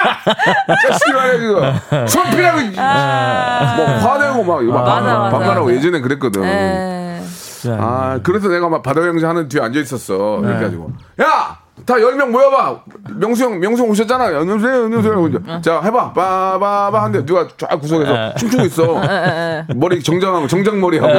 [0.88, 2.06] 자식이 말이야, 그거.
[2.06, 5.76] 손피라고, 뭐, 화내고 막, 막, 맞아, 맞아, 반말하고 맞아.
[5.76, 6.42] 예전에 그랬거든.
[6.42, 7.22] 네.
[7.78, 10.40] 아, 그래서 내가 막 바다의 왕자 하는 뒤에 앉아 있었어.
[10.40, 10.92] 그래가지고,
[11.22, 11.58] 야!
[11.84, 12.80] 다 10명 모여봐.
[13.18, 14.32] 명수 형, 명수 형 오셨잖아.
[14.32, 15.60] 연주세요, 연주세요.
[15.60, 16.12] 자, 해봐.
[16.14, 19.00] 빠바바 하는데 누가 쫙 구석에서 춤추고 있어.
[19.76, 21.12] 머리 정장하고, 정장머리하고.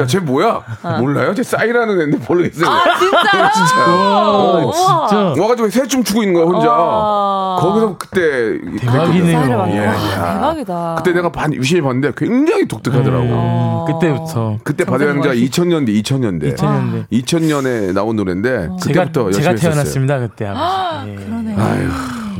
[0.00, 0.62] 야, 쟤 뭐야?
[1.00, 1.34] 몰라요?
[1.34, 2.68] 쟤 싸이라는 애인데 모르겠어요.
[2.68, 3.50] 아 진짜요?
[3.54, 4.62] 진짜요?
[4.64, 5.06] 우와.
[5.08, 5.42] 진짜.
[5.42, 6.68] 와가지고 새춤 추고 있는 거야, 혼자.
[6.72, 7.58] 어.
[7.60, 8.58] 거기서 그때.
[8.80, 9.56] 대박이네요.
[9.58, 9.80] 막- 예.
[9.80, 10.94] 대박이다.
[10.98, 13.26] 그때 내가 반, 유심히 봤는데 굉장히 독특하더라고.
[13.30, 13.86] 어.
[13.88, 16.56] 음, 그때부터 그때 바다의 왕자가 2000년대, 2000년대.
[16.56, 17.08] 2000년대.
[17.12, 19.72] 2000년에 나온 노래인데 제가 그때부터 열심히 제가 했었어요.
[19.84, 21.10] 태 어났습니다 그때 아버지.
[21.10, 21.14] 예.
[21.16, 21.54] 그러네.
[21.56, 21.88] 아유,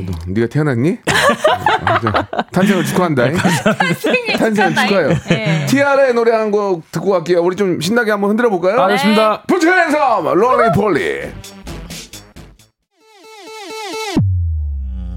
[0.07, 0.99] 너, 네가 태어났니?
[1.85, 3.31] 아, 저, 탄생을 축하한다.
[4.39, 5.09] 탄생을 축하해요.
[5.29, 5.67] 네.
[5.67, 7.43] 티아라의 노래 한 곡 듣고 갈게요.
[7.43, 8.81] 우리 좀 신나게 한번 흔들어 볼까요?
[8.81, 9.43] 아, 좋습니다.
[9.47, 11.31] 부처에서 롤리 폴리.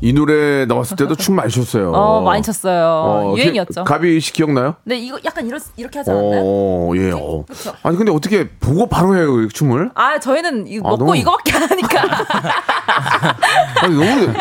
[0.03, 1.91] 이 노래 나왔을 때도 춤 많이 췄어요.
[1.93, 2.83] 어 많이 췄어요.
[3.31, 3.85] 어, 유행이었죠.
[3.85, 4.75] 그, 가비 씨 기억나요?
[4.83, 6.41] 근데 이거 약간 이렇, 이렇게 하지 않았나요?
[6.43, 7.11] 어, 예.
[7.11, 7.45] 어.
[7.47, 7.73] 그쵸.
[7.83, 9.91] 아니 근데 어떻게 보고 바로 해요 이 춤을?
[9.95, 12.01] 아 저희는 이거 아, 먹고 너무- 이거밖에 안 하니까.
[13.81, 14.33] 아니 너무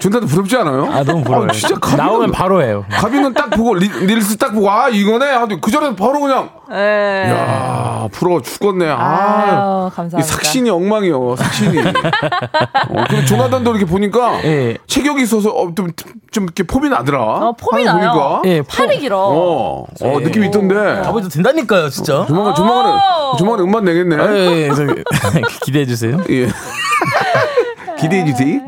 [0.00, 0.86] 전다도 부럽지 않아요?
[0.90, 1.48] 아 너무 부러워요.
[1.50, 2.84] 아, 진짜 가비는, 나오면 바로 해요.
[2.90, 5.26] 가비는 딱 보고 리, 릴스 딱 보고 아 이거네.
[5.26, 7.30] 아, 그 전에 바로 그냥 네.
[7.30, 8.88] 야 부러워 죽겠네.
[8.88, 9.00] 아.
[9.00, 10.18] 아유, 감사합니다.
[10.20, 11.78] 이 삭신이 엉망이요, 삭신이.
[11.80, 14.76] 어, 그리고 조나단도 이렇게 보니까 예.
[14.86, 15.88] 체격이 있어서 어, 좀,
[16.30, 17.20] 좀 이렇게 폼이 나더라.
[17.22, 18.12] 어, 폼이 나요.
[18.12, 18.42] 보니까.
[18.46, 19.18] 예, 팔이 길어.
[19.18, 20.76] 어, 어, 느낌이 있던데.
[21.04, 22.24] 아버지도 된다니까요, 진짜.
[22.26, 22.98] 조만간, 조만간에,
[23.32, 23.36] 오.
[23.36, 24.16] 조만간에 음반 내겠네.
[24.16, 24.94] 예, 예, 그래서
[25.64, 26.18] 기대해 주세요.
[26.30, 26.48] 예.
[28.00, 28.60] 기대해 주세요.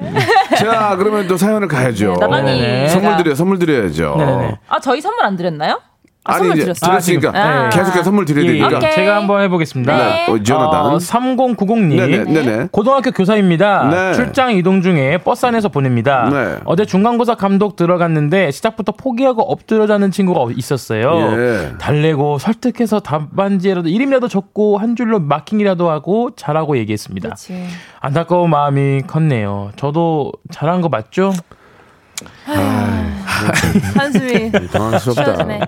[0.59, 2.15] 자, 그러면 또 사연을 가야죠.
[2.15, 2.89] 네, 나란히 네네.
[2.89, 4.15] 선물 드려, 선물 드려야죠.
[4.19, 4.59] 네네.
[4.69, 5.81] 아 저희 선물 안 드렸나요?
[6.25, 6.91] 아, 선물 이제 드렸어요.
[6.91, 7.83] 드렸으니까 아, 지금.
[7.83, 8.53] 계속해서 선물 드려야 예, 예.
[8.61, 8.77] 되니까.
[8.79, 8.93] 오케이.
[8.95, 9.97] 제가 한번 해보겠습니다.
[9.97, 10.27] 네.
[10.31, 10.87] 어, 조나단.
[10.87, 11.97] 어, 3090님.
[11.97, 12.69] 네네, 네네.
[12.71, 13.89] 고등학교 교사입니다.
[13.89, 14.13] 네.
[14.15, 16.29] 출장 이동 중에 버스 안에서 보냅니다.
[16.31, 16.59] 네.
[16.65, 21.33] 어제 중간고사 감독 들어갔는데 시작부터 포기하고 엎드려 자는 친구가 있었어요.
[21.39, 21.73] 예.
[21.79, 27.31] 달래고 설득해서 답안지라도 이름이라도 적고 한 줄로 마킹이라도 하고 잘하고 얘기했습니다.
[27.31, 27.65] 그렇지.
[28.01, 29.73] 안타까운 마음이 컸네요.
[29.77, 31.33] 저도 잘한 거 맞죠?
[33.95, 35.25] 한숨이 당황스럽다.
[35.25, 35.61] 쉬어지네.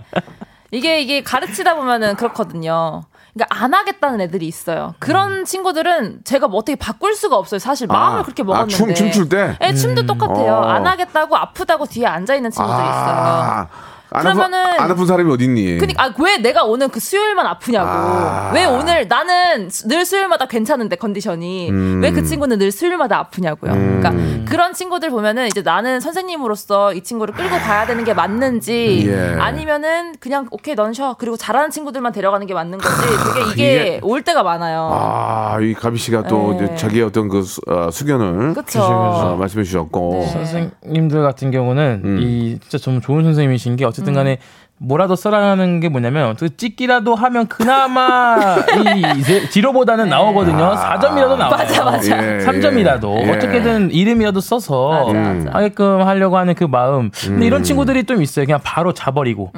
[0.70, 3.02] 이게 이게 가르치다 보면은 그렇거든요.
[3.32, 4.94] 그러니까 안 하겠다는 애들이 있어요.
[5.00, 7.58] 그런 친구들은 제가 뭐 어떻게 바꿀 수가 없어요.
[7.58, 8.74] 사실 마음을 아, 그렇게 아, 먹었는데.
[8.76, 9.56] 춤- 춤출 때?
[9.60, 10.52] 네, 춤도 똑같아요.
[10.54, 10.62] 어.
[10.68, 13.68] 안 하겠다고 아프다고 뒤에 앉아 있는 친구들이 있어요.
[14.14, 15.79] 아, 안 아픈, 그러면은- 안 아픈 사람이 어딨니?
[15.79, 17.88] 그니까 아, 왜 내가 오늘 그 수요일만 아프냐고.
[17.90, 18.53] 아.
[18.55, 22.00] 왜 오늘 나는 수- 늘 수요일마다 괜찮은데 컨디션이 음.
[22.03, 23.72] 왜그 친구는 늘 수요일마다 아프냐고요.
[23.72, 24.12] 그러니까
[24.44, 29.37] 그런 친구들 보면은 이제 나는 선생님으로서 이 친구를 끌고 가야 되는 게 맞는지 예.
[29.40, 31.16] 아니면은 그냥 오케이 넌 쉬어.
[31.18, 32.96] 그리고 잘하는 친구들만 데려가는 게 맞는 건지
[33.35, 34.90] 되게 이게 이게- 올 때가 많아요.
[34.92, 36.77] 아, 이 가비 씨가 또 네.
[36.77, 38.81] 자기의 어떤 그 수, 어, 수견을 그쵸.
[38.83, 40.20] 어, 말씀해 주셨고.
[40.24, 40.27] 네.
[40.29, 42.18] 선생님들 같은 경우는 음.
[42.20, 44.38] 이 진짜 좀 좋은 선생님이신 게 어쨌든 간에
[44.76, 48.56] 뭐라도 써라는 게 뭐냐면 그 찍기라도 하면 그나마
[48.96, 50.74] 이 지로보다는 나오거든요.
[50.74, 51.50] 4점이라도 나와요.
[51.50, 52.16] 맞아, 맞아.
[52.16, 53.30] 예, 3점이라도 예.
[53.30, 55.50] 어떻게든 이름이라도 써서 맞아, 맞아.
[55.52, 57.10] 하게끔 하려고 하는 그 마음.
[57.12, 57.42] 근데 음.
[57.42, 58.44] 이런 친구들이 좀 있어요.
[58.44, 59.52] 그냥 바로 자버리고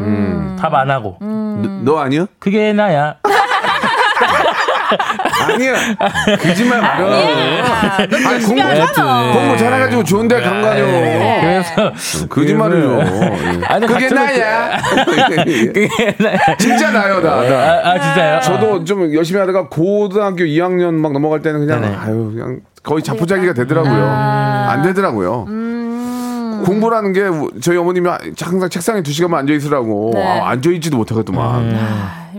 [0.61, 1.83] 답안 하고 음.
[1.85, 2.27] 너, 너 아니야?
[2.39, 3.17] 그게 나야.
[5.53, 5.75] 아니야.
[6.41, 6.81] 거짓말.
[6.85, 9.33] 아, 너 아니, 공부, 하잖아.
[9.33, 10.87] 공부 잘해가지고 좋은 데 간 거 아니오.
[11.41, 11.93] 그래서
[12.29, 13.01] 거짓말이죠.
[13.67, 14.79] 아니, 그게 가끔은 나야.
[15.05, 16.57] 그게 나야.
[16.59, 17.43] 진짜 나요, 나.
[17.43, 17.57] 나.
[17.57, 18.41] 아, 아, 진짜요?
[18.41, 21.97] 저도 좀 열심히 하다가 고등학교 2학년 막 넘어갈 때는 그냥 네네.
[21.97, 24.05] 아유 그냥 거의 자포자기가 되더라고요.
[24.07, 25.47] 안 되더라고요.
[26.67, 27.23] 공부라는 게
[27.61, 28.09] 저희 어머님이
[28.41, 30.23] 항상 책상에 두 시간만 앉아 있으라고 네.
[30.41, 31.77] 아, 앉아 있지도 못하겠더만.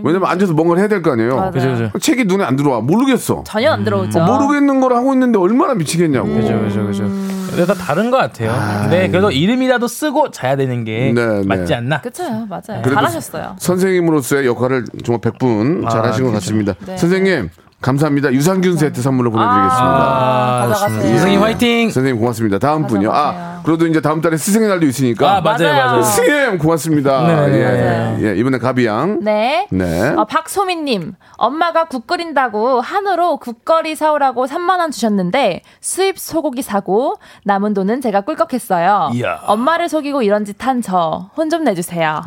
[0.04, 1.50] 왜냐면 앉아서 뭔가를 해야 될 거 아니에요.
[1.52, 1.90] 그죠, 그죠.
[1.98, 3.42] 책이 눈에 안 들어와 모르겠어.
[3.44, 4.20] 전혀 안 들어오죠.
[4.20, 6.28] 모르겠는 걸 하고 있는데 얼마나 미치겠냐고.
[6.28, 7.02] 그죠, 그죠, 그죠.
[7.48, 8.88] 근데 다 다른 것 같아요.
[8.90, 11.42] 네, 그래도 이름이라도 쓰고 자야 되는 게 네, 네.
[11.44, 12.00] 맞지 않나?
[12.02, 12.82] 그쵸, 맞아요.
[12.84, 13.56] 잘하셨어요.
[13.58, 16.34] 선생님으로서의 역할을 정말 100분 아, 잘하신 것 그렇죠.
[16.34, 16.74] 같습니다.
[16.86, 16.96] 네.
[16.96, 17.48] 선생님
[17.80, 18.32] 감사합니다.
[18.32, 19.78] 유산균 세트 선물로 보내드리겠습니다.
[19.78, 21.00] 아, 가져가세요.
[21.10, 21.90] 선생님 화이팅!
[21.90, 22.58] 선생님 고맙습니다.
[22.58, 23.10] 다음 분요.
[23.12, 23.57] 아.
[23.68, 25.30] 그래도 이제 다음 달에 스승의 날도 있으니까.
[25.36, 25.86] 아, 맞아요, 맞아요.
[25.88, 26.02] 맞아요.
[26.02, 27.26] 선생님 고맙습니다.
[27.26, 28.18] 네, 예, 맞아요.
[28.26, 29.18] 예, 이번에 가비양.
[29.20, 29.66] 네.
[29.70, 30.08] 네.
[30.16, 38.00] 어, 박소민님, 엄마가 국 끓인다고 한우로 국거리 사오라고 3만원 주셨는데 수입 소고기 사고 남은 돈은
[38.00, 39.10] 제가 꿀꺽했어요.
[39.12, 39.38] 이야.
[39.44, 42.22] 엄마를 속이고 이런 짓 한 저 혼 좀 내주세요.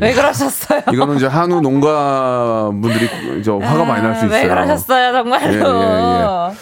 [0.00, 0.80] 왜 그러셨어요?
[0.90, 4.40] 이거는 이제 한우 농가 분들이 저 화가 많이 날 수 있어요.
[4.42, 5.52] 왜 그러셨어요, 정말로.
[5.52, 6.56] 예, 예,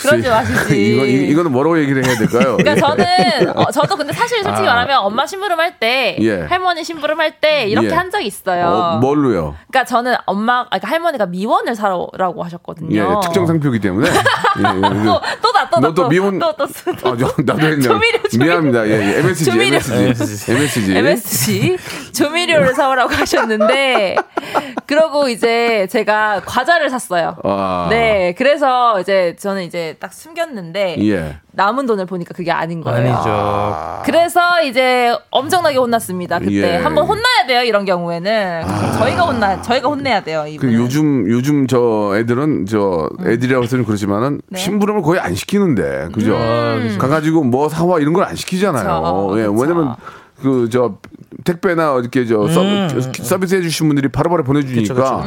[0.00, 0.92] 그러지 마시지.
[0.94, 2.56] 이거, 이- 이거는 뭐라고 얘기를 해야 될까요?
[2.56, 2.76] 그러니까 예.
[2.76, 4.72] 저는 어, 저도 근데 사실 솔직히 아.
[4.74, 6.40] 말하면 엄마 심부름 할때 예.
[6.42, 7.92] 할머니 심부름 할 때 이렇게 예.
[7.94, 8.66] 한 적이 있어요.
[8.66, 9.54] 어, 뭘로요?
[9.70, 12.96] 그러니까 저는 엄마, 그러니까 할머니가 미원을 사라고 하셨거든요.
[12.96, 14.08] 예, 특정 상표이기 때문에.
[14.10, 15.04] 예, 예.
[15.04, 17.80] 또, 또 나, 또 나, 너또 미혼- 또, 또, 또, 아, 저, 나도 했네요.
[17.88, 18.44] 조미료, 조미료.
[18.44, 18.86] 미안합니다.
[18.88, 19.18] 예, 예.
[19.20, 19.76] MSG, 조미료.
[19.76, 20.52] MSG.
[20.52, 20.96] MSG.
[20.96, 21.76] MSG
[22.12, 24.16] 조미료를 사오라고 하셨는데
[24.86, 27.36] 그러고 이제 제가 과자를 샀어요.
[27.44, 27.86] 아.
[27.90, 31.38] 네, 그래서 이제 저는 이제 딱 숨겼는데 예.
[31.52, 33.12] 남은 돈을 보니까 그게 아닌 거예요.
[33.14, 34.02] 아니죠.
[34.04, 36.38] 그래서 이제 엄청나게 혼났습니다.
[36.38, 36.76] 그때 예.
[36.76, 37.62] 한번 혼나야 돼요.
[37.62, 38.62] 이런 경우에는
[38.98, 40.42] 저희가 혼나 저희가 혼내야 돼요.
[40.44, 40.72] 그 이분.
[40.72, 44.40] 요즘 요즘 저 애들은 저 애들이라고 해서는 그렇지만은 음.
[44.48, 44.58] 네.
[44.58, 46.34] 심부름을 거의 안 시키는데 그죠?
[46.36, 46.96] 음.
[46.98, 48.82] 가가지고 뭐 사와 이런 걸 안 시키잖아요.
[49.28, 49.60] 그쵸, 예, 그쵸.
[49.60, 49.94] 왜냐면
[50.40, 50.96] 그 저
[51.44, 55.18] 택배나 이렇게 저 서비, 서비스 해주신 분들이 바로바로 보내주니까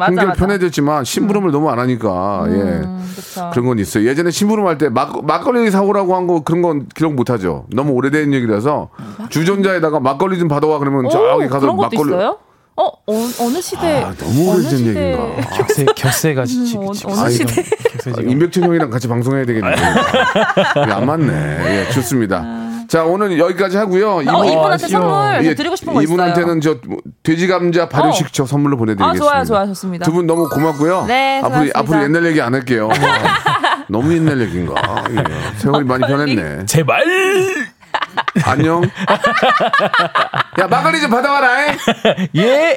[0.00, 0.38] 맞아, 한결 맞아.
[0.38, 2.82] 편해졌지만 심부름을 너무 안 하니까 예.
[3.14, 3.50] 그쵸.
[3.52, 4.06] 그런 건 있어요.
[4.08, 7.66] 예전에 심부름 할 때 막, 막걸리 사오라고 한 거 그런 건 기록 못 하죠.
[7.72, 8.88] 너무 오래된 얘기라서
[9.28, 12.38] 주전자에다가 막걸리 좀 받아와 그러면 오, 저기 가서 막걸리 있어요?
[12.76, 14.02] 어, 어 어느 시대?
[14.02, 15.50] 아, 너무 어느 오래된 시대- 얘기인가.
[15.56, 17.12] 격세, 격세가 지치, 어, 지금.
[17.12, 17.62] 어느 시대?
[18.16, 18.20] 아.
[18.22, 19.74] 임백천 형이랑 같이 방송해야 되겠네요.
[20.94, 21.32] 안 맞네.
[21.88, 22.42] 예, 좋습니다.
[22.90, 24.16] 자, 오늘 여기까지 하고요.
[24.16, 25.00] 어, 이분- 이분한테 아쉬워.
[25.00, 26.12] 선물 예, 드리고 싶은 거 있어요.
[26.12, 26.76] 이분한테는 저
[27.22, 28.30] 돼지 감자 발효식 어.
[28.32, 29.24] 저 선물로 아, 보내드리겠습니다.
[29.24, 30.04] 좋아요, 좋아요, 좋습니다.
[30.06, 31.04] 두 분 너무 고맙고요.
[31.06, 31.78] 네, 앞으로 고맙습니다.
[31.78, 32.88] 앞으로 옛날 얘기 안 할게요.
[33.88, 35.04] 너무 옛날 얘기인가?
[35.10, 35.58] 예.
[35.58, 36.66] 세월이 많이 변했네.
[36.66, 37.04] 제발!
[38.44, 38.82] 안녕.
[40.58, 41.66] 야 막걸리 좀 받아와라.
[41.66, 41.78] 잉?
[42.42, 42.76] 예!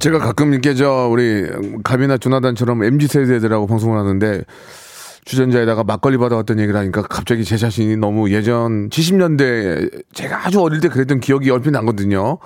[0.00, 1.46] 제가 가끔 이렇게 저 우리
[1.84, 4.42] 가비나 조나단처럼 MZ 세대들하고 방송을 하는데
[5.26, 10.88] 주전자에다가 막걸리 받아왔던 얘기를 하니까 갑자기 제 자신이 너무 예전 70년대 제가 아주 어릴 때
[10.88, 12.38] 그랬던 기억이 얼핏 나거든요.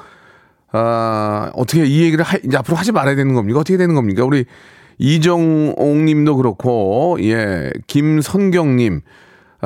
[0.73, 3.61] 아, 어떻게 이 얘기를 하, 이제 앞으로 하지 말아야 되는 겁니까?
[3.61, 4.25] 어떻게 되는 겁니까?
[4.25, 4.45] 우리
[4.99, 9.01] 이정옥 님도 그렇고, 예, 김선경 님,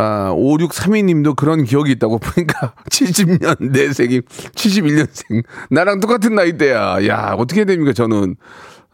[0.01, 5.43] 아, 5632님도 그런 기억이 있다고 보니까 70년 내생이 71년생.
[5.71, 7.09] 나랑 똑같은 나이대야.
[7.09, 8.37] 야, 어떻게 됩니까, 저는.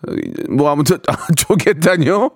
[0.08, 0.12] 어,
[0.48, 2.30] 뭐 아무튼 아, 조개탄이요?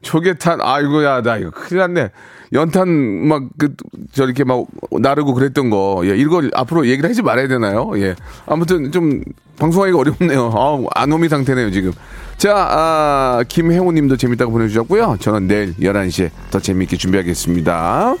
[0.00, 2.10] 조개탄 아이고야 나 이거 큰일 났네.
[2.52, 2.88] 연탄
[3.26, 3.74] 막 그
[4.12, 6.02] 저렇게 막 나르고 그랬던 거.
[6.04, 7.90] 예, 이걸 앞으로 얘기를 하지 말아야 되나요?
[7.96, 8.14] 예.
[8.46, 9.22] 아무튼 좀
[9.58, 10.52] 방송하기가 어렵네요.
[10.54, 11.92] 아우, 안오미 상태네요, 지금.
[12.36, 15.16] 자, 아, 김혜호 님도 재밌다고 보내주셨고요.
[15.20, 18.16] 저는 내일 11시에 더 재밌게 준비하겠습니다.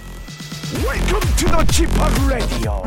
[0.84, 1.90] Welcome to the Chip
[2.28, 2.82] Radio.